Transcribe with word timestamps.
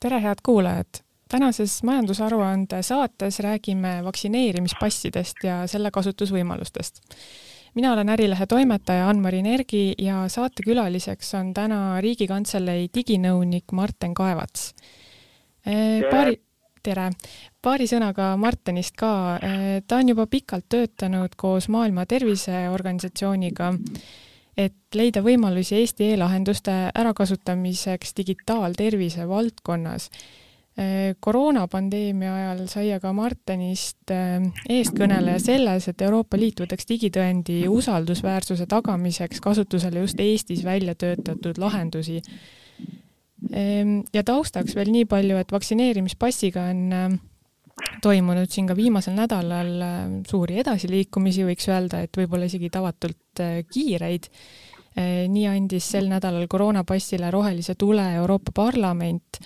tere, 0.00 0.20
head 0.20 0.38
kuulajad! 0.42 1.02
tänases 1.28 1.82
majandusaruande 1.82 2.82
saates 2.82 3.40
räägime 3.40 3.98
vaktsineerimispassidest 4.04 5.44
ja 5.44 5.66
selle 5.66 5.90
kasutusvõimalustest. 5.90 7.00
mina 7.74 7.92
olen 7.92 8.08
Ärilehe 8.08 8.46
toimetaja 8.46 9.08
Ann-Mari 9.08 9.42
Nergi 9.42 9.94
ja 9.98 10.28
saatekülaliseks 10.28 11.34
on 11.34 11.54
täna 11.54 12.00
Riigikantselei 12.00 12.88
diginõunik 12.94 13.64
Marten 13.72 14.14
Kaevats. 14.14 14.74
paari, 16.10 16.40
tere! 16.82 17.10
paari 17.62 17.86
sõnaga 17.86 18.36
Martenist 18.36 18.96
ka. 18.96 19.38
ta 19.86 19.96
on 19.96 20.08
juba 20.08 20.26
pikalt 20.26 20.64
töötanud 20.68 21.36
koos 21.36 21.68
Maailma 21.68 22.06
Terviseorganisatsiooniga 22.06 23.74
et 24.58 24.98
leida 24.98 25.22
võimalusi 25.22 25.76
Eesti 25.78 26.12
e-lahenduste 26.14 26.74
ärakasutamiseks 26.98 28.16
digitaaltervise 28.16 29.28
valdkonnas. 29.28 30.10
koroonapandeemia 31.20 32.34
ajal 32.34 32.60
sai 32.70 32.92
aga 32.94 33.10
Martenist 33.12 34.12
eh, 34.14 34.44
eestkõneleja 34.70 35.40
selles, 35.42 35.88
et 35.90 36.02
Euroopa 36.06 36.38
Liit 36.38 36.60
võtaks 36.62 36.86
digitõendi 36.86 37.64
usaldusväärsuse 37.66 38.66
tagamiseks 38.70 39.40
kasutusele 39.42 40.04
just 40.04 40.20
Eestis 40.20 40.62
välja 40.64 40.94
töötatud 40.94 41.58
lahendusi. 41.58 42.22
Ehm, 43.50 44.00
ja 44.14 44.22
taustaks 44.22 44.76
veel 44.78 44.92
nii 44.94 45.04
palju, 45.10 45.36
et 45.42 45.52
vaktsineerimispassiga 45.52 46.68
on 46.70 47.18
toimunud 48.02 48.50
siin 48.50 48.68
ka 48.68 48.76
viimasel 48.76 49.16
nädalal 49.16 49.82
äh, 49.82 50.00
suuri 50.28 50.58
edasiliikumisi, 50.62 51.44
võiks 51.48 51.68
öelda, 51.70 52.02
et 52.04 52.16
võib-olla 52.16 52.48
isegi 52.48 52.70
tavatult 52.72 53.42
äh, 53.42 53.60
kiireid. 53.70 54.28
Äh, 54.98 55.26
nii 55.30 55.46
andis 55.50 55.90
sel 55.94 56.08
nädalal 56.10 56.46
koroonapassile 56.50 57.30
rohelise 57.34 57.74
tule 57.78 58.04
Euroopa 58.20 58.54
Parlament, 58.54 59.40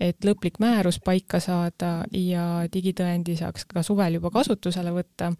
et 0.00 0.24
lõplik 0.24 0.60
määrus 0.62 1.00
paika 1.04 1.40
saada 1.42 2.04
ja 2.14 2.68
digitõendi 2.72 3.34
saaks 3.38 3.66
ka 3.66 3.82
suvel 3.82 4.18
juba 4.18 4.30
kasutusele 4.30 4.92
võtta 4.94 5.32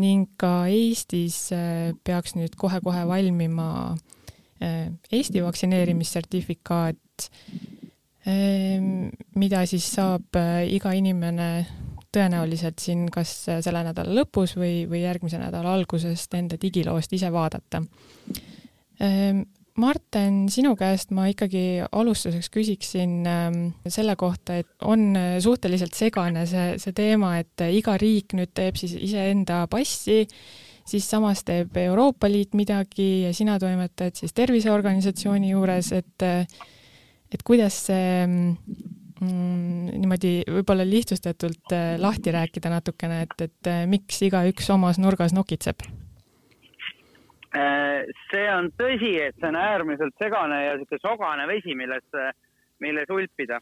ning 0.00 0.30
ka 0.40 0.70
Eestis 0.70 1.50
peaks 2.06 2.32
nüüd 2.38 2.54
kohe-kohe 2.56 3.02
valmima 3.10 3.66
Eesti 4.60 5.42
vaktsineerimissertifikaat 5.44 7.28
mida 8.26 9.62
siis 9.68 9.86
saab 9.94 10.36
äh, 10.36 10.66
iga 10.68 10.92
inimene 10.92 11.50
tõenäoliselt 12.12 12.82
siin 12.82 13.06
kas 13.12 13.32
selle 13.48 13.84
nädala 13.86 14.12
lõpus 14.18 14.56
või, 14.58 14.84
või 14.90 15.04
järgmise 15.04 15.38
nädala 15.40 15.72
algusest 15.78 16.34
enda 16.34 16.58
digiloost 16.60 17.12
ise 17.16 17.30
vaadata. 17.32 17.80
Ehm, 19.00 19.44
Marten, 19.80 20.42
sinu 20.52 20.74
käest 20.76 21.14
ma 21.16 21.28
ikkagi 21.30 21.80
alustuseks 21.86 22.50
küsiksin 22.52 23.12
ähm, 23.30 23.60
selle 23.88 24.16
kohta, 24.18 24.58
et 24.60 24.68
on 24.84 25.14
suhteliselt 25.40 25.94
segane 25.96 26.42
see, 26.50 26.74
see 26.82 26.92
teema, 26.92 27.36
et 27.40 27.64
iga 27.72 27.94
riik 27.96 28.34
nüüd 28.36 28.50
teeb 28.52 28.76
siis 28.76 28.98
iseenda 28.98 29.62
passi, 29.70 30.26
siis 30.90 31.06
samas 31.08 31.46
teeb 31.46 31.78
Euroopa 31.86 32.28
Liit 32.28 32.58
midagi 32.58 33.22
ja 33.22 33.32
sina 33.32 33.56
toimetad 33.62 34.18
siis 34.18 34.34
Terviseorganisatsiooni 34.36 35.54
juures, 35.54 35.94
et 36.02 36.28
et 37.30 37.42
kuidas 37.46 37.76
see 37.86 38.26
mm, 38.26 39.90
niimoodi 40.00 40.34
võib-olla 40.48 40.84
lihtsustatult 40.86 41.74
äh, 41.76 41.94
lahti 42.00 42.32
rääkida 42.34 42.72
natukene, 42.72 43.24
et, 43.26 43.36
et 43.46 43.70
äh, 43.70 43.82
miks 43.90 44.22
igaüks 44.26 44.70
omas 44.74 45.00
nurgas 45.02 45.34
nokitseb? 45.36 45.84
Äh, 47.50 48.06
see 48.30 48.46
on 48.54 48.70
tõsi, 48.78 49.16
et 49.22 49.36
see 49.38 49.50
on 49.50 49.58
äärmiselt 49.60 50.16
segane 50.22 50.62
ja 50.64 50.78
niisugune 50.78 51.04
sogane 51.04 51.46
vesi, 51.50 51.76
milles, 51.76 52.24
milles 52.80 53.12
ulpida. 53.12 53.60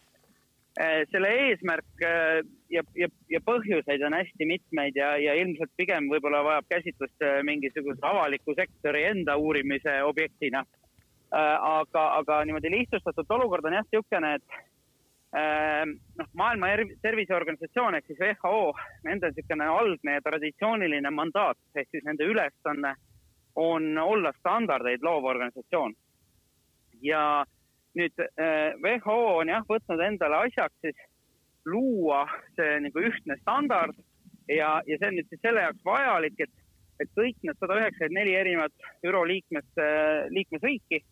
selle 1.10 1.30
eesmärk 1.42 2.02
ja, 2.70 2.82
ja, 2.94 3.06
ja 3.32 3.38
põhjuseid 3.42 4.02
on 4.06 4.14
hästi 4.14 4.46
mitmeid 4.46 4.94
ja, 4.94 5.16
ja 5.18 5.32
ilmselt 5.34 5.72
pigem 5.76 6.06
võib-olla 6.12 6.44
vajab 6.46 6.68
käsitlust 6.70 7.24
mingisuguse 7.42 7.98
avaliku 8.06 8.54
sektori 8.54 9.02
enda 9.08 9.34
uurimise 9.42 9.96
objektina 10.06 10.62
aga, 11.30 12.04
aga 12.18 12.44
niimoodi 12.44 12.70
lihtsustatud 12.70 13.30
olukord 13.36 13.64
on 13.68 13.76
jah 13.76 13.84
niisugune, 13.84 14.34
et 14.34 14.56
äh, 15.36 15.84
noh, 16.18 16.30
Maailma 16.32 16.70
Terviseorganisatsioon 17.02 17.98
ehk 17.98 18.06
siis 18.06 18.20
WHO, 18.20 18.72
nende 19.04 19.30
niisugune 19.32 19.68
algne 19.68 20.16
ja 20.16 20.24
traditsiooniline 20.24 21.10
mandaat 21.10 21.60
ehk 21.74 21.90
siis 21.90 22.04
nende 22.08 22.24
ülesanne 22.24 22.94
on 23.58 23.98
olla 23.98 24.32
standardeid 24.38 25.02
loov 25.02 25.24
organisatsioon. 25.24 25.94
ja 27.02 27.44
nüüd 27.94 28.20
äh, 28.24 28.74
WHO 28.82 29.18
on 29.42 29.48
jah 29.48 29.64
võtnud 29.68 30.00
endale 30.02 30.44
asjaks 30.48 30.80
siis 30.80 30.96
luua 31.66 32.24
see 32.56 32.80
nagu 32.80 33.04
ühtne 33.10 33.36
standard 33.42 33.94
ja, 34.48 34.78
ja 34.86 34.98
see 34.98 35.10
on 35.10 35.18
nüüd 35.18 35.28
siis 35.28 35.42
selle 35.44 35.62
jaoks 35.62 35.84
vajalik, 35.84 36.40
et, 36.40 36.66
et 37.02 37.12
kõik 37.18 37.36
need 37.44 37.60
sada 37.60 37.76
üheksakümmend 37.82 38.18
neli 38.18 38.34
erinevat 38.34 38.88
ÜRO 39.06 39.22
liikmes, 39.28 39.68
liikmesriiki 40.32 41.02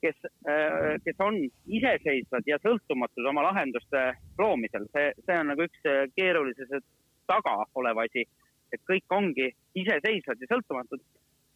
kes, 0.00 0.16
äh, 0.48 0.96
kes 1.04 1.20
on 1.24 1.38
iseseisvad 1.66 2.46
ja 2.46 2.58
sõltumatud 2.62 3.26
oma 3.30 3.44
lahenduste 3.48 4.02
loomisel, 4.38 4.86
see, 4.94 5.12
see 5.26 5.38
on 5.38 5.52
nagu 5.52 5.66
üks 5.66 5.88
äh, 5.88 6.04
keerulisuse 6.16 6.80
taga 7.28 7.56
olev 7.78 8.04
asi, 8.04 8.24
et 8.72 8.82
kõik 8.88 9.14
ongi 9.14 9.48
iseseisvad 9.78 10.42
ja 10.42 10.50
sõltumatud, 10.52 11.02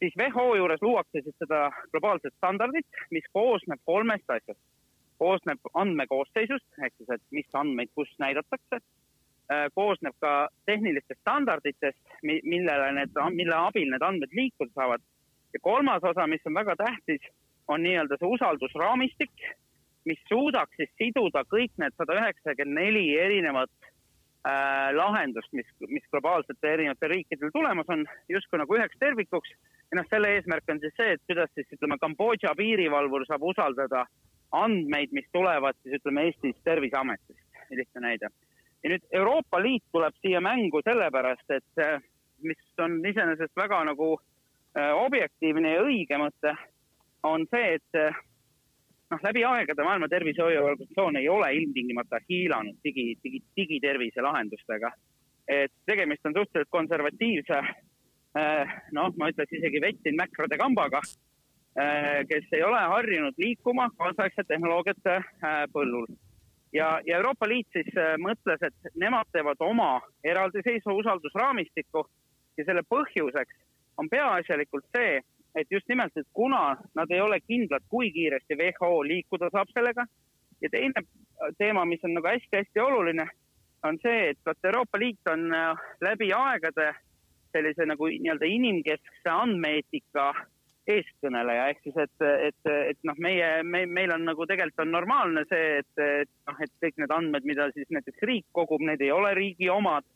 siis 0.02 0.16
WHO 0.18 0.56
juures 0.58 0.82
luuakse 0.82 1.22
siis 1.22 1.36
seda 1.38 1.68
globaalset 1.92 2.34
standardit, 2.36 2.88
mis 3.10 3.28
koosneb 3.32 3.80
kolmest 3.84 4.30
asjast. 4.30 4.60
koosneb 5.22 5.68
andmekoosseisust 5.78 6.82
ehk 6.82 6.94
siis, 6.96 7.10
et 7.14 7.22
mis 7.30 7.54
andmeid 7.54 7.90
kus 7.94 8.10
näidatakse, 8.18 8.80
äh, 9.52 9.68
koosneb 9.74 10.16
ka 10.20 10.48
tehnilistest 10.66 11.20
standarditest, 11.20 12.00
millele 12.22 12.92
need, 12.98 13.20
mille 13.36 13.54
abil 13.54 13.90
need 13.90 14.02
andmed 14.02 14.34
liikuda 14.34 14.74
saavad. 14.74 15.04
Ja 15.52 15.60
kolmas 15.60 16.02
osa, 16.02 16.26
mis 16.26 16.46
on 16.48 16.54
väga 16.54 16.74
tähtis 16.80 17.28
on 17.68 17.82
nii-öelda 17.82 18.18
see 18.18 18.30
usaldusraamistik, 18.36 19.32
mis 20.04 20.20
suudaks 20.28 20.76
siis 20.76 20.90
siduda 20.98 21.44
kõik 21.50 21.72
need 21.78 21.94
sada 21.96 22.16
üheksakümmend 22.18 22.78
neli 22.78 23.04
erinevat 23.18 23.70
äh, 23.82 24.90
lahendust, 24.96 25.52
mis, 25.52 25.68
mis 25.88 26.06
globaalselt 26.10 26.64
erinevatel 26.66 27.14
riikidel 27.14 27.52
tulemas 27.54 27.90
on, 27.94 28.04
justkui 28.28 28.58
nagu 28.58 28.78
üheks 28.78 28.98
tervikuks. 28.98 29.54
ja 29.90 30.00
noh, 30.00 30.08
selle 30.10 30.34
eesmärk 30.36 30.74
on 30.74 30.82
siis 30.82 30.96
see, 30.98 31.14
et 31.16 31.24
kuidas 31.30 31.52
siis 31.54 31.76
ütleme, 31.76 31.98
Kambodža 32.02 32.54
piirivalvur 32.58 33.26
saab 33.28 33.46
usaldada 33.52 34.06
andmeid, 34.52 35.12
mis 35.12 35.28
tulevad 35.32 35.78
siis 35.82 36.00
ütleme 36.00 36.26
Eestis 36.28 36.58
Terviseametist, 36.64 37.46
lihtne 37.70 38.06
näide. 38.08 38.32
ja 38.82 38.90
nüüd 38.90 39.06
Euroopa 39.14 39.62
Liit 39.62 39.84
tuleb 39.94 40.14
siia 40.20 40.40
mängu 40.42 40.82
sellepärast, 40.82 41.50
et 41.50 41.84
äh, 41.84 42.02
mis 42.42 42.82
on 42.82 42.98
iseenesest 43.06 43.54
väga 43.56 43.84
nagu 43.86 44.16
äh, 44.18 44.90
objektiivne 44.98 45.76
ja 45.76 45.84
õige 45.86 46.18
mõte 46.18 46.56
on 47.22 47.46
see, 47.50 47.74
et 47.78 47.98
eh, 47.98 48.20
noh, 49.10 49.22
läbi 49.22 49.44
aegade 49.46 49.84
Maailma 49.84 50.08
Tervisehoiuorganisatsioon 50.08 51.16
ei 51.16 51.28
ole 51.28 51.52
ilmtingimata 51.54 52.20
hiilanud 52.28 52.78
digi, 52.84 53.14
digi, 53.24 53.42
digitervise 53.56 54.22
lahendustega. 54.22 54.92
et 55.48 55.72
tegemist 55.86 56.26
on 56.26 56.34
suhteliselt 56.36 56.70
konservatiivse, 56.70 57.56
eh, 58.38 58.74
noh, 58.92 59.14
ma 59.18 59.28
ütleks 59.32 59.56
isegi 59.58 59.80
vettin 59.82 60.14
mäkrade 60.16 60.56
kambaga, 60.58 61.00
eh, 61.82 62.22
kes 62.30 62.46
ei 62.52 62.62
ole 62.62 62.78
harjunud 62.94 63.34
liikuma 63.38 63.88
kaasaegsete 63.98 64.54
tehnoloogiate 64.54 65.16
põllul. 65.74 66.06
ja, 66.72 67.00
ja 67.06 67.16
Euroopa 67.16 67.48
Liit 67.48 67.68
siis 67.72 67.90
mõtles, 68.18 68.62
et 68.62 68.94
nemad 68.94 69.26
teevad 69.32 69.60
oma 69.60 70.00
eraldiseisva 70.24 70.94
usaldusraamistiku 70.94 72.06
ja 72.56 72.64
selle 72.64 72.82
põhjuseks 72.88 73.58
on 73.98 74.08
peaasjalikult 74.08 74.84
see, 74.96 75.20
et 75.54 75.68
just 75.70 75.88
nimelt, 75.88 76.16
et 76.16 76.28
kuna 76.32 76.76
nad 76.94 77.10
ei 77.10 77.20
ole 77.20 77.40
kindlad, 77.40 77.84
kui 77.88 78.10
kiiresti 78.12 78.56
WHO 78.56 79.02
liikuda 79.04 79.50
saab 79.52 79.70
sellega 79.74 80.06
ja 80.62 80.70
teine 80.70 81.04
teema, 81.58 81.84
mis 81.84 82.04
on 82.04 82.14
nagu 82.14 82.28
hästi-hästi 82.28 82.80
oluline, 82.80 83.26
on 83.84 83.98
see, 84.02 84.30
et 84.30 84.38
vot 84.46 84.70
Euroopa 84.70 84.98
Liit 84.98 85.30
on 85.32 85.48
äh, 85.54 85.86
läbi 86.00 86.30
aegade 86.32 86.92
sellise 87.52 87.86
nagu 87.86 88.08
nii-öelda 88.08 88.48
inimkeskse 88.48 89.30
andmeeetika 89.30 90.32
eestkõneleja, 90.90 91.68
ehk 91.70 91.84
siis, 91.84 91.98
et, 92.04 92.24
et, 92.48 92.70
et 92.90 92.98
noh, 93.06 93.18
meie 93.22 93.50
me,, 93.62 93.84
meil 93.86 94.10
on 94.14 94.24
nagu 94.26 94.46
tegelikult 94.50 94.82
on 94.82 94.90
normaalne 94.96 95.44
see, 95.50 95.82
et, 95.82 96.02
et 96.02 96.30
noh, 96.48 96.58
et 96.64 96.72
kõik 96.82 96.98
need 96.98 97.14
andmed, 97.14 97.46
mida 97.46 97.68
siis 97.76 97.90
näiteks 97.94 98.26
riik 98.26 98.48
kogub, 98.56 98.82
need 98.82 99.02
ei 99.04 99.12
ole 99.14 99.30
riigi 99.38 99.70
omad 99.70 100.06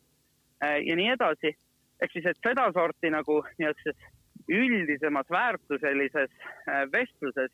äh, 0.63 0.81
ja 0.83 0.97
nii 0.99 1.13
edasi. 1.15 1.53
ehk 2.03 2.13
siis, 2.13 2.27
et 2.29 2.43
sedasorti 2.43 3.09
nagu 3.13 3.39
niisuguses 3.57 4.11
üldisemas 4.49 5.29
väärtuselises 5.31 6.29
äh, 6.31 6.85
vestluses, 6.91 7.51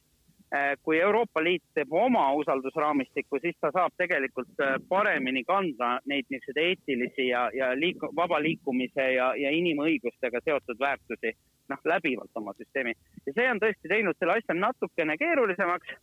äh, 0.55 0.73
kui 0.83 0.99
Euroopa 0.99 1.43
Liit 1.43 1.63
teeb 1.73 1.93
oma 1.93 2.25
usaldusraamistikku, 2.33 3.39
siis 3.41 3.57
ta 3.61 3.71
saab 3.73 3.95
tegelikult 3.97 4.61
äh, 4.61 4.75
paremini 4.89 5.43
kanda 5.43 5.97
neid 6.05 6.29
niisuguseid 6.29 6.61
eetilisi 6.65 7.27
ja, 7.27 7.49
ja 7.53 7.73
liik-, 7.73 8.05
vaba 8.15 8.41
liikumise 8.41 9.09
ja, 9.15 9.33
ja 9.39 9.51
inimõigustega 9.51 10.41
seotud 10.45 10.79
väärtusi 10.79 11.33
noh, 11.69 11.79
läbivalt 11.85 12.31
oma 12.35 12.53
süsteemi. 12.57 12.93
ja 13.25 13.33
see 13.35 13.47
on 13.51 13.61
tõesti 13.63 13.89
teinud 13.89 14.19
selle 14.19 14.37
asja 14.37 14.55
natukene 14.57 15.17
keerulisemaks. 15.17 15.95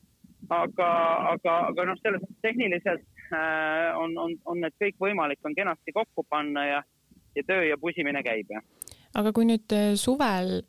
aga, 0.51 0.89
aga, 1.31 1.57
aga 1.71 1.85
noh, 1.87 1.99
selles 2.03 2.23
mõttes 2.25 2.43
tehniliselt 2.43 3.05
äh, 3.31 3.99
on, 3.99 4.17
on, 4.19 4.35
on 4.45 4.65
need 4.65 4.75
kõik 4.83 4.97
võimalik, 4.99 5.39
on 5.45 5.55
kenasti 5.55 5.95
kokku 5.95 6.25
panna 6.29 6.67
ja, 6.67 6.83
ja 7.37 7.47
töö 7.47 7.69
ja 7.69 7.79
pusimine 7.79 8.23
käib, 8.27 8.51
jah. 8.51 8.65
aga 9.15 9.33
kui 9.37 9.47
nüüd 9.47 9.79
suvel 10.01 10.61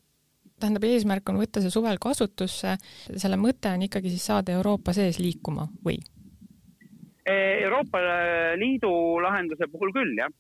tähendab, 0.62 0.86
eesmärk 0.88 1.30
on 1.32 1.42
võtta 1.42 1.64
see 1.64 1.74
suvel 1.74 2.00
kasutusse, 2.02 2.78
selle 3.10 3.40
mõte 3.42 3.72
on 3.74 3.86
ikkagi 3.88 4.14
siis 4.14 4.26
saada 4.32 4.54
Euroopa 4.56 4.94
sees 4.96 5.20
liikuma 5.22 5.68
või? 5.86 6.00
Euroopa 7.32 8.00
Liidu 8.58 8.92
lahenduse 9.22 9.68
puhul 9.72 9.92
küll, 9.94 10.16
jah. 10.18 10.32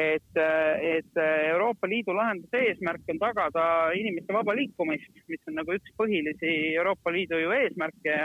et, 0.00 0.38
et 0.80 1.20
Euroopa 1.52 1.88
Liidu 1.88 2.14
lahenduse 2.16 2.62
eesmärk 2.68 3.10
on 3.12 3.20
tagada 3.20 3.64
inimeste 3.98 4.32
vaba 4.32 4.54
liikumist, 4.56 5.12
mis 5.28 5.50
on 5.50 5.60
nagu 5.60 5.76
üks 5.76 5.92
põhilisi 5.98 6.54
Euroopa 6.78 7.12
Liidu 7.12 7.40
ju 7.42 7.52
eesmärke. 7.58 8.22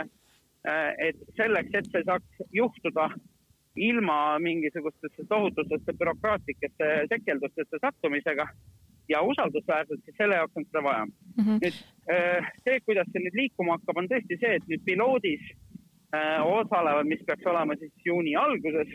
et 0.98 1.20
selleks, 1.36 1.70
et 1.78 1.86
see 1.92 2.02
saaks 2.04 2.48
juhtuda 2.52 3.06
ilma 3.78 4.38
mingisugustesse 4.42 5.24
tohututesse 5.28 5.92
bürokraatlikesse 6.00 6.88
tekeldustesse 7.08 7.78
sattumisega 7.80 8.48
ja 9.08 9.22
usaldusväärselt, 9.22 10.04
siis 10.04 10.16
selle 10.16 10.36
jaoks 10.38 10.56
on 10.56 10.64
seda 10.64 10.82
vaja 10.82 11.06
mm. 11.06 11.44
-hmm. 11.44 11.58
nüüd 11.62 11.76
äh, 12.12 12.50
see, 12.64 12.80
kuidas 12.86 13.10
see 13.12 13.24
nüüd 13.24 13.36
liikuma 13.42 13.76
hakkab, 13.78 14.02
on 14.02 14.10
tõesti 14.12 14.40
see, 14.40 14.54
et 14.60 14.66
nüüd 14.68 14.84
piloodis 14.84 15.44
äh, 16.14 16.40
osalevad, 16.46 17.06
mis 17.06 17.22
peaks 17.26 17.46
olema 17.46 17.76
siis 17.80 17.92
juuni 18.04 18.36
alguses, 18.36 18.88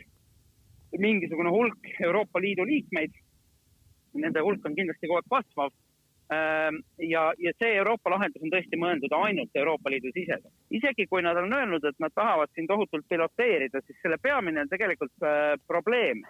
mingisugune 1.00 1.50
hulk 1.50 1.88
Euroopa 2.00 2.42
Liidu 2.42 2.65
liikmeid. 2.65 3.13
Nende 4.13 4.42
hulk 4.45 4.65
on 4.65 4.75
kindlasti 4.77 5.07
kogu 5.07 5.18
aeg 5.18 5.30
kasvav. 5.30 5.71
Ähm, 6.33 6.77
ja, 7.01 7.24
ja 7.38 7.51
see 7.57 7.74
Euroopa 7.80 8.13
lahendus 8.13 8.44
on 8.45 8.51
tõesti 8.54 8.77
mõeldud 8.80 9.13
ainult 9.18 9.57
Euroopa 9.60 9.89
Liidu 9.89 10.12
siseselt. 10.13 10.54
isegi 10.71 11.07
kui 11.10 11.21
nad 11.21 11.38
on 11.38 11.54
öelnud, 11.54 11.83
et 11.83 12.00
nad 12.00 12.13
tahavad 12.15 12.54
siin 12.54 12.68
tohutult 12.68 13.06
piloteerida, 13.10 13.81
siis 13.86 13.98
selle 14.01 14.18
peamine 14.21 14.68
tegelikult 14.69 15.25
äh, 15.25 15.57
probleem 15.68 16.24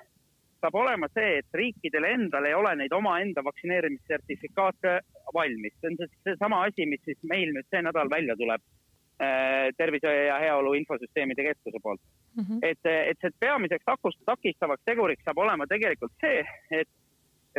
saab 0.64 0.78
olema 0.80 1.10
see, 1.12 1.40
et 1.42 1.58
riikidel 1.60 2.08
endal 2.08 2.48
ei 2.48 2.56
ole 2.56 2.72
neid 2.80 2.94
omaenda 2.96 3.44
vaktsineerimissertifikaate 3.44 4.96
valmis. 5.36 5.76
see 5.82 5.92
on 5.92 6.16
seesama 6.24 6.64
asi, 6.70 6.88
mis 6.88 7.04
siis 7.06 7.20
meil 7.30 7.52
nüüd 7.56 7.68
see 7.70 7.84
nädal 7.84 8.10
välja 8.12 8.36
tuleb 8.40 8.64
äh, 8.64 9.70
tervise 9.78 10.14
ja 10.30 10.40
heaolu 10.46 10.74
infosüsteemide 10.80 11.46
keskuse 11.50 11.82
poolt 11.84 12.02
mm. 12.36 12.44
-hmm. 12.44 12.60
et, 12.62 12.92
et 13.12 13.18
see 13.22 13.36
peamiseks 13.40 13.86
takust, 13.86 14.20
takistavaks 14.26 14.86
teguriks 14.86 15.24
saab 15.28 15.44
olema 15.46 15.68
tegelikult 15.68 16.16
see, 16.24 16.46
et, 16.72 16.90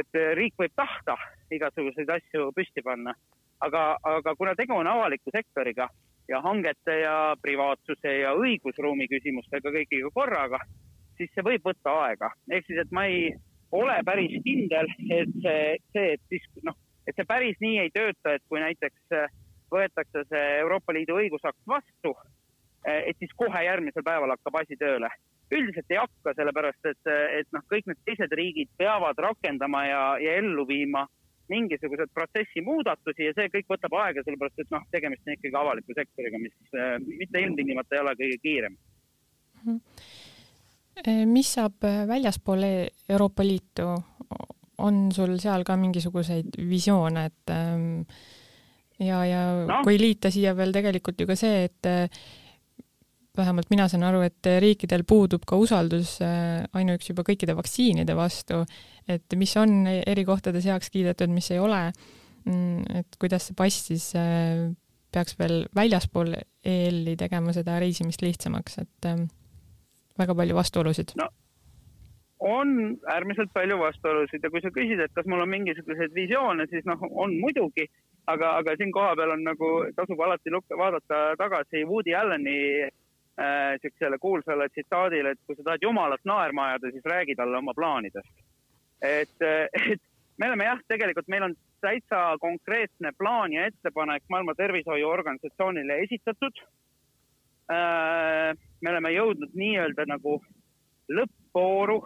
et 0.01 0.21
riik 0.41 0.57
võib 0.59 0.73
tahta 0.77 1.19
igasuguseid 1.53 2.11
asju 2.11 2.51
püsti 2.57 2.83
panna, 2.83 3.15
aga, 3.61 3.85
aga 4.03 4.35
kuna 4.35 4.55
tegu 4.55 4.77
on 4.81 4.87
avaliku 4.87 5.31
sektoriga 5.37 5.89
ja 6.29 6.41
hangete 6.41 7.01
ja 7.01 7.37
privaatsuse 7.43 8.19
ja 8.19 8.33
õigusruumi 8.33 9.09
küsimustega 9.13 9.73
kõigiga 9.77 10.11
korraga 10.15 10.61
siis 11.19 11.31
see 11.35 11.45
võib 11.47 11.67
võtta 11.67 11.93
aega. 12.05 12.31
ehk 12.51 12.67
siis, 12.67 12.81
et 12.85 12.95
ma 12.95 13.07
ei 13.11 13.35
ole 13.75 13.97
päris 14.07 14.35
kindel, 14.45 14.91
et 15.11 15.35
see, 15.43 15.77
see, 15.95 16.15
et 16.15 16.23
siis 16.31 16.47
noh, 16.67 16.77
et 17.09 17.17
see 17.17 17.27
päris 17.29 17.59
nii 17.65 17.81
ei 17.85 17.93
tööta, 17.95 18.37
et 18.37 18.45
kui 18.49 18.63
näiteks 18.63 19.19
äh, 19.19 19.35
võetakse 19.73 20.25
see 20.31 20.45
Euroopa 20.61 20.95
Liidu 20.95 21.19
õigusakt 21.19 21.61
vastu, 21.69 22.15
äh, 22.87 23.03
et 23.11 23.19
siis 23.19 23.35
kohe 23.37 23.65
järgmisel 23.67 24.07
päeval 24.07 24.35
hakkab 24.37 24.63
asi 24.63 24.79
tööle. 24.81 25.11
üldiselt 25.55 25.93
ei 25.93 25.99
hakka, 26.01 26.33
sellepärast 26.35 26.87
et, 26.89 27.11
et 27.39 27.51
noh, 27.53 27.63
kõik 27.71 27.87
need 27.87 27.99
teised 28.09 28.33
riigid 28.33 28.71
peavad 28.81 29.19
rakendama 29.21 29.85
ja, 29.87 30.01
ja 30.19 30.39
ellu 30.41 30.65
viima 30.67 31.05
mingisugused 31.53 32.11
protsessi 32.15 32.63
muudatusi 32.65 33.27
ja 33.29 33.35
see 33.37 33.51
kõik 33.53 33.69
võtab 33.75 33.93
aega, 34.01 34.25
sellepärast 34.25 34.65
et 34.65 34.73
noh, 34.73 34.87
tegemist 34.91 35.29
on 35.29 35.35
ikkagi 35.37 35.59
avaliku 35.61 35.97
sektoriga, 35.99 36.41
mis 36.41 36.77
äh, 36.79 36.97
mitte 37.05 37.43
ilmtingimata 37.45 37.99
ei 37.99 38.05
ole 38.07 38.17
kõige 38.23 38.39
kiirem 38.47 38.79
mm. 38.79 39.67
-hmm 39.67 40.23
mis 41.03 41.51
saab 41.57 41.85
eh, 41.89 42.05
väljaspool 42.09 42.65
e-, 42.67 42.93
Euroopa 43.11 43.45
Liitu, 43.47 43.89
on 44.85 45.05
sul 45.15 45.37
seal 45.43 45.65
ka 45.67 45.77
mingisuguseid 45.79 46.57
visioone, 46.69 47.27
et 47.31 47.53
ehm, 47.55 48.01
ja, 49.03 49.21
ja 49.27 49.43
no. 49.69 49.83
kui 49.87 49.99
liita 50.01 50.33
siia 50.35 50.55
veel 50.57 50.75
tegelikult 50.75 51.21
ju 51.21 51.29
ka 51.31 51.37
see, 51.39 51.69
et 51.69 51.91
eh, 51.91 52.25
vähemalt 53.35 53.71
mina 53.71 53.87
saan 53.91 54.07
aru, 54.07 54.23
et 54.27 54.51
riikidel 54.63 55.03
puudub 55.07 55.43
ka 55.47 55.59
usaldus 55.59 56.21
ainuüksi 56.23 57.11
juba 57.11 57.25
kõikide 57.27 57.57
vaktsiinide 57.59 58.15
vastu, 58.15 58.61
et 59.11 59.35
mis 59.39 59.55
on 59.59 59.89
eri 59.91 60.23
kohtades 60.27 60.69
heaks 60.71 60.93
kiidetud, 60.95 61.33
mis 61.35 61.51
ei 61.51 61.59
ole, 61.59 61.89
mm, 62.47 63.01
et 63.01 63.19
kuidas 63.19 63.49
see 63.49 63.59
pass 63.59 63.89
siis 63.91 64.13
peaks 65.15 65.35
veel 65.39 65.65
väljaspool 65.75 66.31
EL-i 66.35 67.17
tegema 67.19 67.55
seda 67.55 67.81
reisimist 67.83 68.23
lihtsamaks, 68.23 68.79
et 68.87 69.11
ehm, 69.11 69.27
väga 70.19 70.35
palju 70.35 70.57
vastuolusid 70.57 71.17
no.? 71.21 71.29
on 72.45 72.99
äärmiselt 73.09 73.53
palju 73.55 73.79
vastuolusid 73.79 74.43
ja 74.43 74.51
kui 74.51 74.61
sa 74.61 74.71
küsid, 74.75 75.01
et 75.01 75.13
kas 75.17 75.27
mul 75.31 75.41
on 75.41 75.49
mingisuguseid 75.49 76.13
visioone, 76.15 76.67
siis 76.69 76.85
noh, 76.85 77.01
on 77.11 77.33
muidugi, 77.41 77.87
aga, 78.27 78.57
aga 78.61 78.75
siin 78.77 78.93
kohapeal 78.93 79.33
on 79.37 79.45
nagu, 79.47 79.71
tasub 79.97 80.21
alati 80.21 80.53
vaadata 80.53 81.21
tagasi 81.41 81.85
Woody 81.89 82.15
Alleni 82.15 82.59
äh, 82.85 83.79
siuksele 83.81 84.19
kuulsale 84.21 84.69
tsitaadile, 84.69 85.33
et 85.33 85.41
kui 85.47 85.57
sa 85.57 85.71
tahad 85.71 85.89
jumalat 85.89 86.25
naerma 86.25 86.69
ajada, 86.69 86.93
siis 86.93 87.09
räägi 87.15 87.39
talle 87.39 87.57
oma 87.57 87.73
plaanidest. 87.75 88.45
et, 89.01 89.41
et 89.93 90.03
me 90.37 90.49
oleme 90.51 90.69
jah, 90.69 90.85
tegelikult 90.89 91.29
meil 91.29 91.49
on 91.49 91.57
täitsa 91.81 92.37
konkreetne 92.41 93.13
plaan 93.19 93.53
ja 93.53 93.67
ettepanek 93.67 94.29
Maailma 94.29 94.55
Tervishoiuorganisatsioonile 94.55 95.99
esitatud 96.05 96.61
äh, 96.61 96.84
me 97.71 98.91
oleme 98.91 99.11
jõudnud 99.15 99.55
nii-öelda 99.57 100.05
nagu 100.11 100.39
lõppvooru. 101.13 101.99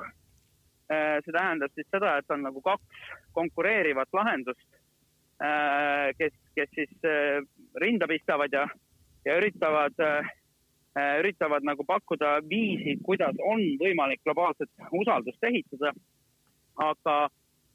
Äh, 0.88 1.18
see 1.24 1.34
tähendab 1.34 1.72
siis 1.74 1.88
seda, 1.92 2.16
et 2.18 2.30
on 2.32 2.46
nagu 2.46 2.62
kaks 2.64 3.08
konkureerivat 3.36 4.08
lahendust, 4.16 4.68
äh, 5.44 6.08
kes, 6.18 6.32
kes 6.56 6.70
siis 6.74 6.92
äh, 7.04 7.42
rinda 7.76 8.08
pistavad 8.08 8.54
ja, 8.54 8.64
ja 9.26 9.36
üritavad, 9.40 9.98
üritavad 11.20 11.62
nagu 11.62 11.84
pakkuda 11.86 12.38
viisi, 12.48 12.96
kuidas 13.04 13.36
on 13.44 13.60
võimalik 13.78 14.22
globaalset 14.24 14.70
usaldust 14.98 15.44
ehitada. 15.44 15.92
aga 16.78 17.28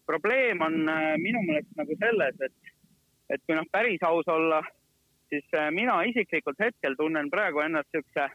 probleem 0.06 0.62
on 0.62 0.74
minu 1.22 1.44
meelest 1.46 1.70
nagu 1.78 1.96
selles, 2.02 2.36
et, 2.42 2.74
et 3.30 3.42
kui 3.46 3.56
noh, 3.56 3.68
päris 3.72 4.04
aus 4.04 4.28
olla, 4.28 4.60
siis 5.34 5.60
mina 5.74 6.02
isiklikult 6.06 6.60
hetkel 6.62 6.96
tunnen 7.00 7.30
praegu 7.34 7.64
ennast 7.66 7.90
niisuguse 7.94 8.30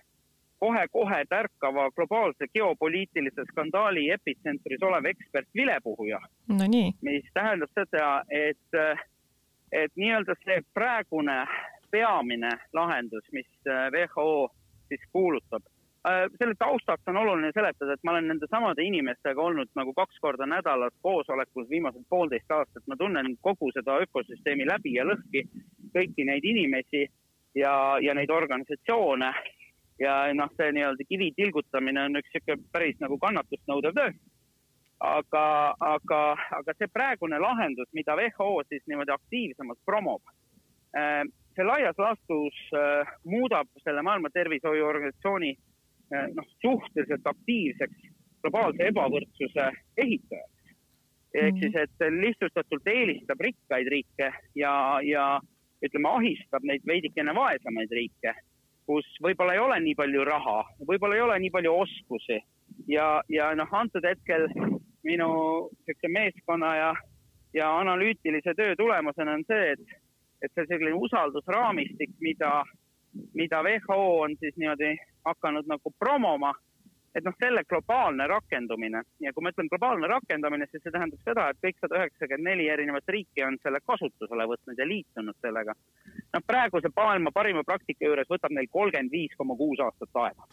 kohe-kohe 0.59 1.23
tärkava 1.31 1.91
globaalse 1.95 2.47
geopoliitilise 2.55 3.45
skandaali 3.51 4.11
epitsentris 4.11 4.83
olev 4.83 5.07
ekspert 5.13 5.49
vilepuhuja 5.55 6.21
no. 6.49 6.69
mis 7.03 7.31
tähendab 7.35 7.71
seda, 7.79 8.09
et, 8.31 8.81
et 9.73 9.93
nii-öelda 9.97 10.35
see 10.43 10.61
praegune 10.75 11.41
peamine 11.91 12.51
lahendus, 12.73 13.25
mis 13.33 13.49
WHO 13.95 14.51
siis 14.89 15.01
kuulutab. 15.13 15.63
selle 16.39 16.55
taustaks 16.59 17.03
on 17.07 17.17
oluline 17.17 17.51
seletada, 17.55 17.93
et 17.93 18.05
ma 18.05 18.13
olen 18.13 18.29
nende 18.29 18.47
samade 18.51 18.83
inimestega 18.83 19.43
olnud 19.43 19.71
nagu 19.77 19.93
kaks 19.95 20.21
korda 20.21 20.47
nädalas 20.47 20.95
koosolekul 21.03 21.67
viimased 21.71 22.05
poolteist 22.09 22.51
aastat, 22.51 22.87
ma 22.87 22.97
tunnen 22.97 23.35
kogu 23.41 23.71
seda 23.75 23.99
ökosüsteemi 24.05 24.67
läbi 24.67 24.95
ja 24.95 25.05
lõhki, 25.05 25.45
kõiki 25.95 26.25
neid 26.25 26.45
inimesi 26.45 27.07
ja, 27.55 27.99
ja 28.03 28.15
neid 28.15 28.31
organisatsioone 28.31 29.33
ja 30.01 30.17
noh, 30.35 30.51
see 30.57 30.73
nii-öelda 30.75 31.07
kivi 31.09 31.31
tilgutamine 31.37 32.05
on 32.07 32.21
üks 32.21 32.31
sihuke 32.33 32.59
päris 32.73 32.99
nagu 33.03 33.19
kannatust 33.23 33.65
nõudev 33.71 33.97
töö. 33.97 34.13
aga, 34.99 35.75
aga, 35.79 36.21
aga 36.57 36.75
see 36.75 36.89
praegune 36.91 37.39
lahendus, 37.39 37.87
mida 37.95 38.17
WHO 38.19 38.65
siis 38.67 38.83
niimoodi 38.91 39.15
aktiivsemalt 39.15 39.79
promob, 39.87 40.23
äh, 40.99 41.23
see 41.55 41.67
laias 41.67 41.99
laastus 41.99 42.59
äh, 42.75 43.13
muudab 43.25 43.71
selle 43.85 44.03
Maailma 44.03 44.31
Tervishoiuorganisatsiooni 44.35 45.53
äh, 45.55 46.27
noh, 46.35 46.49
suhteliselt 46.63 47.27
aktiivseks 47.27 48.09
globaalse 48.43 48.91
ebavõrdsuse 48.91 49.71
ehitajaks. 49.97 50.55
ehk 51.35 51.55
-hmm. 51.55 51.61
siis, 51.61 51.75
et 51.77 52.13
lihtsustatult 52.21 52.87
eelistab 52.87 53.41
rikkaid 53.41 53.87
riike 53.87 54.33
ja, 54.55 54.99
ja 55.03 55.41
ütleme, 55.85 56.09
ahistab 56.09 56.65
neid 56.67 56.87
veidikene 56.87 57.35
vaesemaid 57.35 57.93
riike 57.95 58.35
kus 58.89 59.09
võib-olla 59.21 59.53
ei 59.53 59.61
ole 59.61 59.77
nii 59.85 59.97
palju 59.99 60.25
raha, 60.25 60.63
võib-olla 60.89 61.19
ei 61.19 61.25
ole 61.27 61.37
nii 61.45 61.53
palju 61.53 61.75
oskusi. 61.83 62.41
Ja, 62.89 63.21
ja 63.29 63.51
noh, 63.59 63.69
antud 63.77 64.05
hetkel 64.07 64.47
minu 65.05 65.29
niisuguse 65.69 66.13
meeskonna 66.15 66.71
ja, 66.77 66.91
ja 67.57 67.69
analüütilise 67.83 68.55
töö 68.57 68.77
tulemusena 68.81 69.35
on 69.37 69.45
see, 69.49 69.75
et, 69.75 69.99
et 70.45 70.55
see 70.55 70.69
selline 70.71 70.97
usaldusraamistik, 70.97 72.15
mida, 72.25 72.63
mida 73.37 73.61
WHO 73.67 74.09
on 74.25 74.37
siis 74.41 74.57
niimoodi 74.57 74.95
hakanud 75.29 75.69
nagu 75.69 75.93
promoma, 76.01 76.55
et 77.15 77.25
noh, 77.25 77.35
selle 77.41 77.65
globaalne 77.69 78.27
rakendumine 78.29 79.03
ja 79.25 79.33
kui 79.33 79.45
ma 79.45 79.53
ütlen 79.53 79.71
globaalne 79.73 80.11
rakendamine, 80.11 80.69
siis 80.69 80.83
see 80.85 80.93
tähendab 80.95 81.25
seda, 81.25 81.49
et 81.51 81.61
kõik 81.65 81.81
sada 81.81 82.03
üheksakümmend 82.03 82.51
neli 82.51 82.69
erinevat 82.69 83.13
riiki 83.15 83.45
on 83.47 83.57
selle 83.63 83.81
kasutusele 83.87 84.47
võtnud 84.53 84.79
ja 84.79 84.87
liitunud 84.89 85.37
sellega. 85.43 85.75
noh, 86.35 86.47
praeguse 86.47 86.93
maailma 86.97 87.33
parima 87.35 87.65
praktika 87.65 88.05
juures 88.05 88.29
võtab 88.31 88.53
neil 88.53 88.69
kolmkümmend 88.71 89.13
viis 89.13 89.37
koma 89.37 89.57
kuus 89.57 89.81
aastat 89.81 90.23
aega. 90.25 90.49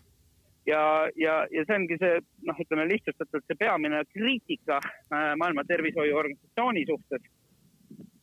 ja, 0.66 0.82
ja, 1.16 1.40
ja 1.52 1.66
see 1.68 1.80
ongi 1.80 2.00
see 2.02 2.20
noh, 2.48 2.62
ütleme 2.66 2.88
lihtsustatult 2.94 3.48
see 3.48 3.60
peamine 3.60 4.04
kriitika 4.14 4.80
äh, 4.80 5.34
Maailma 5.36 5.68
Tervishoiuorganisatsiooni 5.68 6.86
suhtes 6.88 7.32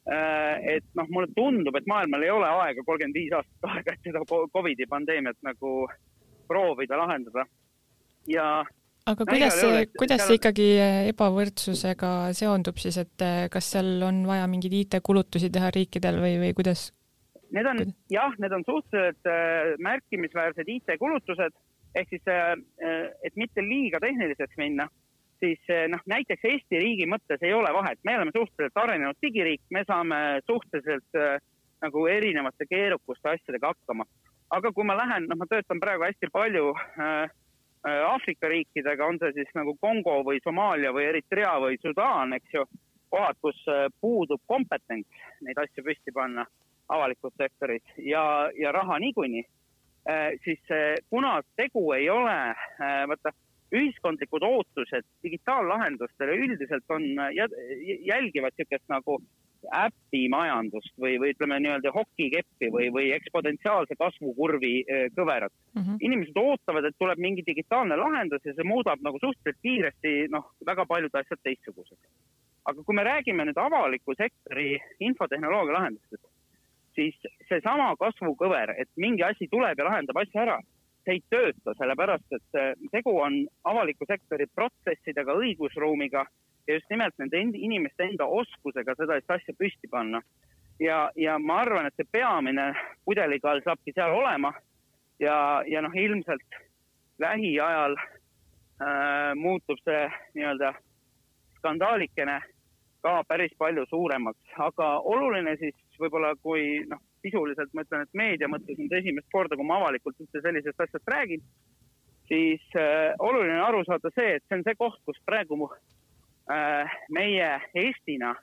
äh,. 0.08 0.76
et 0.78 0.88
noh, 0.96 1.10
mulle 1.10 1.28
tundub, 1.36 1.76
et 1.76 1.86
maailmal 1.86 2.24
ei 2.24 2.32
ole 2.32 2.48
aega 2.64 2.84
kolmkümmend 2.86 3.20
viis 3.20 3.36
aastat 3.36 3.74
aega, 3.76 3.92
et 3.92 4.08
seda 4.08 4.24
Covidi 4.24 4.88
pandeemiat 4.88 5.36
nagu 5.44 5.82
proovida 6.48 6.96
lahendada 6.98 7.44
ja 8.30 8.46
aga 9.08 9.26
kuidas 9.26 9.58
see, 9.58 9.84
kuidas 9.98 10.24
see 10.26 10.38
ikkagi 10.38 10.68
ebavõrdsusega 11.10 12.12
seondub 12.38 12.78
siis, 12.82 12.98
et 13.02 13.24
eh, 13.26 13.46
kas 13.52 13.72
seal 13.74 14.02
on 14.06 14.22
vaja 14.28 14.48
mingeid 14.50 14.76
IT-kulutusi 14.82 15.50
teha 15.52 15.72
riikidel 15.74 16.20
või, 16.22 16.38
või 16.42 16.52
kuidas? 16.58 16.90
Need 17.52 17.68
on 17.68 17.82
jah, 18.12 18.32
need 18.40 18.54
on 18.56 18.64
suhteliselt 18.64 19.28
äh, 19.28 19.74
märkimisväärsed 19.84 20.68
IT-kulutused. 20.76 21.58
Ehk 21.92 22.08
siis 22.08 22.22
et 22.24 23.34
mitte 23.36 23.60
liiga 23.60 23.98
tehniliseks 24.00 24.56
minna, 24.56 24.86
siis 25.44 25.60
noh, 25.92 26.00
näiteks 26.08 26.46
Eesti 26.48 26.78
riigi 26.80 27.04
mõttes 27.04 27.42
ei 27.44 27.52
ole 27.52 27.68
vahet, 27.76 27.98
me 28.08 28.14
oleme 28.16 28.32
suhteliselt 28.32 28.80
arenenud 28.80 29.18
digiriik, 29.20 29.60
me 29.76 29.82
saame 29.84 30.40
suhteliselt 30.48 31.20
nagu 31.84 32.06
erinevate 32.08 32.64
keerukuste 32.70 33.34
asjadega 33.34 33.74
hakkama. 33.74 34.08
aga 34.56 34.72
kui 34.72 34.88
ma 34.88 34.96
lähen, 34.96 35.28
noh, 35.28 35.36
ma 35.36 35.44
töötan 35.50 35.84
praegu 35.84 36.06
hästi 36.08 36.32
palju 36.32 36.72
Äh, 36.72 37.28
Aafrika 37.82 38.48
riikidega, 38.48 39.06
on 39.06 39.18
see 39.18 39.32
siis 39.34 39.48
nagu 39.58 39.74
Kongo 39.80 40.20
või 40.26 40.38
Somaalia 40.44 40.92
või 40.94 41.08
Eritrea 41.08 41.56
või 41.62 41.78
Sudaan, 41.82 42.36
eks 42.36 42.54
ju, 42.54 42.66
kohad, 43.10 43.38
kus 43.42 43.58
äh, 43.68 43.88
puudub 44.00 44.40
kompetents 44.46 45.24
neid 45.42 45.58
asju 45.58 45.84
püsti 45.84 46.14
panna 46.14 46.46
avalikus 46.92 47.34
sektoris. 47.40 47.82
Ja, 47.98 48.50
ja 48.58 48.72
raha 48.72 48.98
niikuinii, 49.02 49.42
äh, 50.10 50.28
siis 50.44 50.60
kuna 51.10 51.40
tegu 51.56 51.88
ei 51.96 52.08
ole, 52.10 52.38
vaata, 53.10 53.34
ühiskondlikud 53.72 54.44
ootused 54.44 55.06
digitaallahendustele 55.24 56.34
üldiselt 56.44 56.90
on, 56.92 57.06
jälgivad 57.32 58.52
niisugust 58.58 58.90
nagu 58.92 59.16
äpimajandust 59.78 60.94
või, 61.00 61.16
või 61.20 61.32
ütleme 61.34 61.58
nii-öelda 61.62 61.92
hokikeppi 61.94 62.70
või, 62.74 62.88
või 62.94 63.12
eksponentsiaalse 63.16 63.96
kasvukurvi 63.98 64.72
kõverat 65.16 65.52
mm. 65.52 65.82
-hmm. 65.82 66.02
inimesed 66.08 66.38
ootavad, 66.42 66.88
et 66.88 66.98
tuleb 66.98 67.22
mingi 67.22 67.44
digitaalne 67.46 67.96
lahendus 67.96 68.44
ja 68.44 68.54
see 68.56 68.66
muudab 68.66 69.02
nagu 69.06 69.20
suhteliselt 69.22 69.62
kiiresti 69.62 70.14
noh, 70.34 70.50
väga 70.66 70.86
paljud 70.86 71.14
asjad 71.14 71.42
teistsuguseks. 71.42 72.08
aga 72.64 72.82
kui 72.82 72.94
me 72.94 73.04
räägime 73.04 73.44
nüüd 73.44 73.58
avaliku 73.58 74.14
sektori 74.14 74.78
infotehnoloogia 75.00 75.74
lahendustest, 75.74 76.26
siis 76.94 77.16
seesama 77.48 77.94
kasvukõver, 78.00 78.74
et 78.78 78.88
mingi 78.96 79.24
asi 79.26 79.48
tuleb 79.50 79.78
ja 79.78 79.88
lahendab 79.88 80.20
asja 80.22 80.44
ära, 80.44 80.58
see 81.04 81.18
ei 81.18 81.22
tööta, 81.32 81.74
sellepärast 81.78 82.36
et 82.36 82.58
eh, 82.60 82.72
tegu 82.92 83.14
on 83.18 83.42
avaliku 83.68 84.06
sektori 84.08 84.46
protsessidega, 84.54 85.34
õigusruumiga 85.44 86.24
ja 86.66 86.74
just 86.74 86.90
nimelt 86.90 87.14
nende 87.18 87.38
inimeste 87.38 88.04
enda 88.04 88.26
oskusega 88.26 88.94
seda 88.98 89.18
asja 89.18 89.54
püsti 89.58 89.90
panna. 89.90 90.22
ja, 90.80 91.10
ja 91.16 91.38
ma 91.38 91.60
arvan, 91.62 91.86
et 91.86 91.96
see 91.96 92.08
peamine 92.12 92.72
pudelikael 93.04 93.62
saabki 93.64 93.92
seal 93.94 94.14
olema 94.14 94.52
ja, 95.20 95.62
ja 95.66 95.82
noh, 95.82 95.94
ilmselt 95.94 96.58
lähiajal 97.22 97.96
äh, 97.98 99.34
muutub 99.34 99.78
see 99.84 100.08
nii-öelda 100.34 100.72
skandaalikene 101.58 102.40
ka 103.02 103.22
päris 103.28 103.54
palju 103.58 103.84
suuremaks, 103.90 104.54
aga 104.62 104.88
oluline 105.14 105.56
siis 105.58 105.74
võib-olla, 105.98 106.34
kui 106.42 106.82
noh, 106.90 107.00
sisuliselt 107.22 107.72
ma 107.74 107.84
ütlen, 107.84 108.06
et 108.06 108.18
meedia 108.18 108.48
mõttes 108.50 108.78
on 108.78 108.90
see 108.90 109.02
esimest 109.02 109.28
korda, 109.34 109.58
kui 109.58 109.66
ma 109.66 109.78
avalikult 109.80 110.18
üldse 110.22 110.42
sellisest 110.42 110.84
asjast 110.86 111.10
räägin, 111.14 111.42
siis 112.30 112.62
äh, 112.78 113.14
oluline 113.18 113.58
aru 113.62 113.82
saada 113.86 114.10
see, 114.14 114.36
et 114.38 114.46
see 114.46 114.58
on 114.58 114.64
see 114.66 114.78
koht, 114.78 115.00
kus 115.06 115.18
praegu 115.26 115.58
meie 117.10 117.50
Eestina 117.74 118.34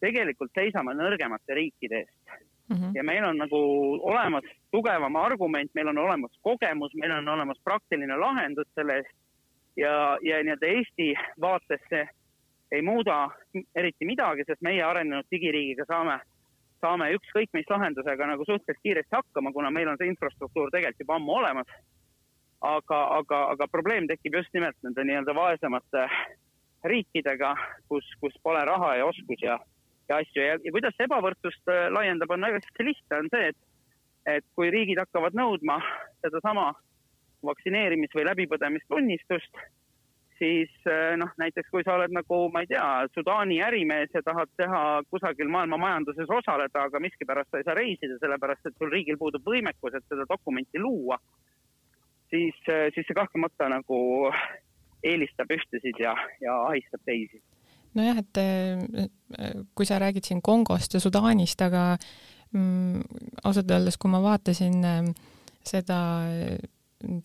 tegelikult 0.00 0.52
seisame 0.54 0.94
nõrgemate 0.94 1.54
riikide 1.54 2.04
eest 2.04 2.34
mm. 2.68 2.76
-hmm. 2.76 2.90
ja 2.94 3.04
meil 3.04 3.24
on 3.24 3.36
nagu 3.36 3.60
olemas 4.02 4.44
tugevam 4.70 5.16
argument, 5.16 5.70
meil 5.74 5.88
on 5.88 5.98
olemas 5.98 6.32
kogemus, 6.42 6.94
meil 6.94 7.12
on 7.12 7.28
olemas 7.28 7.58
praktiline 7.64 8.16
lahendus 8.16 8.68
selle 8.74 8.96
eest 9.02 9.16
ja, 9.76 10.18
ja 10.22 10.42
nii-öelda 10.42 10.66
Eesti 10.66 11.14
vaates 11.40 11.80
see 11.88 12.06
ei 12.72 12.82
muuda 12.82 13.30
eriti 13.74 14.06
midagi, 14.06 14.44
sest 14.46 14.62
meie 14.62 14.82
arenenud 14.82 15.26
digiriigiga 15.30 15.84
saame, 15.88 16.18
saame 16.80 17.10
ükskõik 17.16 17.52
mis 17.52 17.68
lahendusega 17.70 18.26
nagu 18.26 18.44
suhteliselt 18.44 18.82
kiiresti 18.82 19.16
hakkama, 19.16 19.52
kuna 19.52 19.70
meil 19.70 19.88
on 19.88 19.98
see 20.00 20.10
infrastruktuur 20.10 20.72
tegelikult 20.72 21.04
juba 21.04 21.18
ammu 21.20 21.36
olemas. 21.40 21.76
aga, 22.64 22.98
aga, 23.18 23.38
aga 23.52 23.66
probleem 23.68 24.06
tekib 24.08 24.34
just 24.38 24.54
nimelt 24.56 24.76
nende 24.82 25.04
nii-öelda 25.04 25.34
vaesemate 25.36 26.06
riikidega, 26.84 27.54
kus, 27.88 28.08
kus 28.20 28.34
pole 28.42 28.64
raha 28.64 28.94
ja 29.00 29.06
oskusi 29.06 29.46
ja, 29.46 29.58
ja 30.08 30.20
asju 30.22 30.42
ja, 30.42 30.58
ja 30.64 30.72
kuidas 30.74 30.98
ebavõrdsust 31.06 31.72
äh, 31.72 31.86
laiendab, 31.94 32.34
on 32.34 32.48
väga 32.48 32.60
lihtne, 32.80 33.20
on 33.22 33.30
see, 33.32 33.52
et, 33.52 33.60
et 34.38 34.48
kui 34.56 34.72
riigid 34.72 35.00
hakkavad 35.00 35.36
nõudma 35.38 35.80
sedasama 36.24 36.72
vaktsineerimis- 37.44 38.14
või 38.16 38.26
läbipõdemistunnistust, 38.30 39.64
siis 40.38 40.72
äh, 40.90 41.14
noh, 41.20 41.32
näiteks 41.40 41.70
kui 41.70 41.84
sa 41.86 41.96
oled 41.98 42.14
nagu, 42.14 42.40
ma 42.52 42.64
ei 42.64 42.70
tea, 42.70 42.86
Sudaani 43.14 43.60
ärimees 43.64 44.12
ja 44.14 44.22
tahad 44.26 44.52
teha 44.60 44.82
kusagil 45.10 45.48
maailma 45.52 45.78
majanduses 45.80 46.30
osaleda, 46.30 46.88
aga 46.88 47.00
miskipärast 47.00 47.50
sa 47.50 47.60
ei 47.60 47.68
saa 47.68 47.78
reisida, 47.78 48.18
sellepärast 48.20 48.70
et 48.70 48.76
sul 48.78 48.92
riigil 48.92 49.20
puudub 49.20 49.46
võimekus, 49.46 49.96
et 49.96 50.06
seda 50.10 50.26
dokumenti 50.28 50.82
luua, 50.82 51.18
siis, 52.32 52.56
äh, 52.68 52.88
siis 52.94 53.06
see 53.08 53.16
kahtlemata 53.16 53.70
nagu 53.72 53.98
eelistab 55.04 55.50
ühtesid 55.54 56.00
ja, 56.00 56.14
ja 56.42 56.56
ahistab 56.68 57.02
teisi. 57.06 57.42
nojah, 57.94 58.20
et 58.24 58.42
äh, 58.42 59.58
kui 59.74 59.86
sa 59.86 60.00
räägid 60.02 60.26
siin 60.26 60.42
Kongost 60.42 60.94
ja 60.94 61.02
Sudaanist, 61.02 61.60
aga 61.62 61.94
mm, 62.52 63.02
ausalt 63.44 63.70
öeldes, 63.70 63.98
kui 64.00 64.10
ma 64.10 64.22
vaatasin 64.24 64.80
äh, 64.84 65.12
seda 65.64 65.98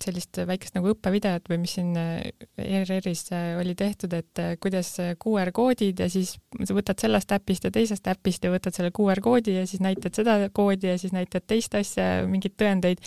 sellist 0.01 0.39
väikest 0.47 0.75
nagu 0.77 0.91
õppevideot 0.93 1.49
või 1.51 1.59
mis 1.63 1.75
siin 1.77 1.93
ERR-is 1.95 3.25
oli 3.59 3.75
tehtud, 3.79 4.13
et 4.17 4.41
kuidas 4.63 4.91
QR-koodid 5.23 6.01
ja 6.03 6.09
siis 6.11 6.35
sa 6.35 6.75
võtad 6.75 6.99
sellest 7.01 7.31
äpist 7.35 7.67
ja 7.67 7.71
teisest 7.73 8.09
äpist 8.11 8.43
ja 8.43 8.51
võtad 8.53 8.75
selle 8.75 8.91
QR-koodi 8.95 9.55
ja 9.59 9.67
siis 9.69 9.83
näitad 9.83 10.17
seda 10.17 10.37
koodi 10.55 10.91
ja 10.91 10.97
siis 11.01 11.13
näitad 11.15 11.47
teist 11.47 11.75
asja, 11.79 12.25
mingeid 12.29 12.57
tõendeid, 12.59 13.03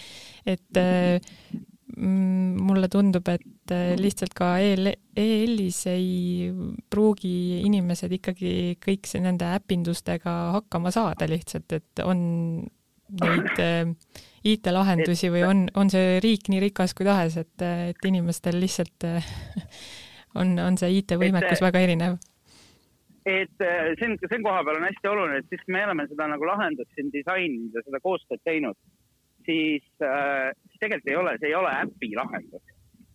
et 0.48 0.82
mulle 1.96 2.88
tundub, 2.88 3.26
et 3.28 3.72
äh, 3.72 3.92
lihtsalt 4.00 4.32
ka 4.36 4.54
EL-is 4.62 5.80
ei 5.92 6.50
pruugi 6.90 7.60
inimesed 7.66 8.12
ikkagi 8.16 8.54
kõik 8.82 9.10
nende 9.20 9.50
äpindustega 9.58 10.36
hakkama 10.58 10.92
saada 10.94 11.28
lihtsalt, 11.28 11.72
et 11.76 12.04
on 12.04 12.22
neid 13.22 13.60
äh, 13.60 13.92
IT-lahendusi 14.48 15.30
või 15.34 15.44
on, 15.46 15.66
on 15.76 15.92
see 15.92 16.16
riik 16.24 16.48
nii 16.48 16.62
rikas 16.64 16.96
kui 16.96 17.06
tahes, 17.06 17.36
et, 17.42 17.66
et 17.92 18.08
inimestel 18.08 18.56
lihtsalt 18.62 19.08
äh, 19.08 19.32
on, 20.40 20.56
on 20.62 20.80
see 20.80 21.02
IT-võimekus 21.02 21.60
väga 21.64 21.84
erinev. 21.84 22.16
et 23.28 23.68
siin, 24.00 24.16
siin 24.18 24.42
koha 24.42 24.64
peal 24.64 24.80
on 24.80 24.88
hästi 24.88 25.12
oluline, 25.12 25.42
et 25.42 25.52
siis 25.52 25.68
me 25.68 25.84
oleme 25.84 26.08
seda 26.10 26.26
nagu 26.32 26.48
lahendust 26.48 26.90
siin 26.96 27.12
disaininud 27.12 27.76
ja 27.76 27.84
seda 27.84 28.00
koostööd 28.02 28.40
teinud, 28.48 28.80
siis 29.46 29.84
äh, 30.04 30.50
tegelikult 30.80 31.10
ei 31.10 31.16
ole, 31.16 31.34
see 31.38 31.50
ei 31.50 31.58
ole 31.58 31.72
äpi 31.84 32.12
lahendus. 32.18 32.62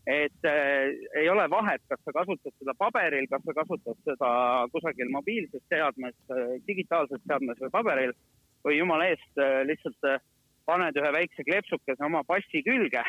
et 0.07 0.45
äh, 0.47 0.93
ei 1.19 1.29
ole 1.29 1.49
vahet, 1.49 1.81
kas 1.89 1.99
sa 2.05 2.13
kasutad 2.15 2.53
seda 2.55 2.73
paberil, 2.79 3.27
kas 3.27 3.43
sa 3.43 3.53
kasutad 3.53 3.97
seda 4.07 4.29
kusagil 4.71 5.09
mobiilses 5.11 5.63
seadmes, 5.67 6.15
äh, 6.31 6.53
digitaalses 6.67 7.21
seadmes 7.27 7.59
või 7.63 7.73
paberil 7.73 8.13
või 8.63 8.77
jumala 8.77 9.09
eest 9.11 9.43
äh, 9.43 9.63
lihtsalt 9.67 10.07
paned 10.67 10.95
ühe 10.99 11.11
väikse 11.15 11.43
kleepsukese 11.47 12.07
oma 12.07 12.23
passi 12.27 12.63
külge. 12.63 13.03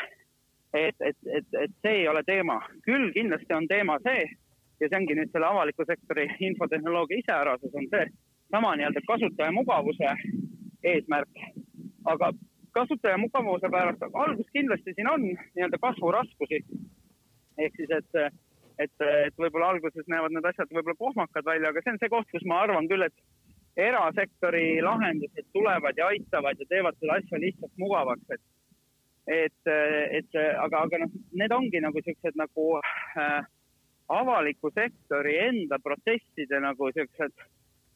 et, 0.74 0.96
et, 1.00 1.16
et, 1.32 1.46
et 1.62 1.72
see 1.82 2.02
ei 2.02 2.08
ole 2.08 2.20
teema, 2.26 2.58
küll 2.84 3.12
kindlasti 3.14 3.54
on 3.56 3.66
teema 3.70 3.96
see 4.04 4.26
ja 4.80 4.88
see 4.88 4.98
ongi 4.98 5.14
nüüd 5.16 5.30
selle 5.32 5.48
avaliku 5.48 5.86
sektori 5.88 6.26
infotehnoloogia 6.50 7.22
iseärasus 7.22 7.74
on 7.74 7.86
see 7.94 8.04
sama 8.52 8.74
nii-öelda 8.76 9.00
kasutaja 9.06 9.52
mugavuse 9.52 10.10
eesmärk, 10.84 11.40
aga 12.04 12.30
kasutaja 12.78 13.18
mugavuse 13.20 13.70
pärast, 13.72 14.02
aga 14.06 14.26
algus 14.26 14.50
kindlasti 14.56 14.94
siin 14.94 15.10
on 15.10 15.24
nii-öelda 15.28 15.80
kasvuraskusi. 15.82 16.62
ehk 17.58 17.76
siis, 17.76 17.90
et, 17.90 18.38
et, 18.78 19.06
et 19.26 19.34
võib-olla 19.42 19.72
alguses 19.74 20.06
näevad 20.06 20.34
need 20.34 20.46
asjad 20.46 20.70
võib-olla 20.70 21.02
kohmakad 21.02 21.46
välja, 21.46 21.72
aga 21.72 21.82
see 21.82 21.94
on 21.94 22.00
see 22.02 22.12
koht, 22.12 22.30
kus 22.30 22.46
ma 22.46 22.62
arvan 22.66 22.88
küll, 22.90 23.06
et 23.08 23.18
erasektori 23.78 24.80
lahendused 24.82 25.50
tulevad 25.54 25.98
ja 25.98 26.06
aitavad 26.12 26.58
ja 26.58 26.66
teevad 26.70 26.96
selle 26.98 27.18
asja 27.18 27.42
lihtsalt 27.42 27.74
mugavaks, 27.82 28.30
et 28.36 28.46
et, 29.28 29.68
et 30.18 30.36
aga, 30.40 30.86
aga 30.86 31.02
noh, 31.02 31.10
need 31.36 31.52
ongi 31.52 31.80
nagu 31.84 32.00
siuksed 32.00 32.38
nagu 32.40 32.68
äh, 32.80 33.42
avaliku 34.08 34.70
sektori 34.72 35.36
enda 35.42 35.78
protsesside 35.84 36.62
nagu 36.64 36.88
siuksed 36.96 37.34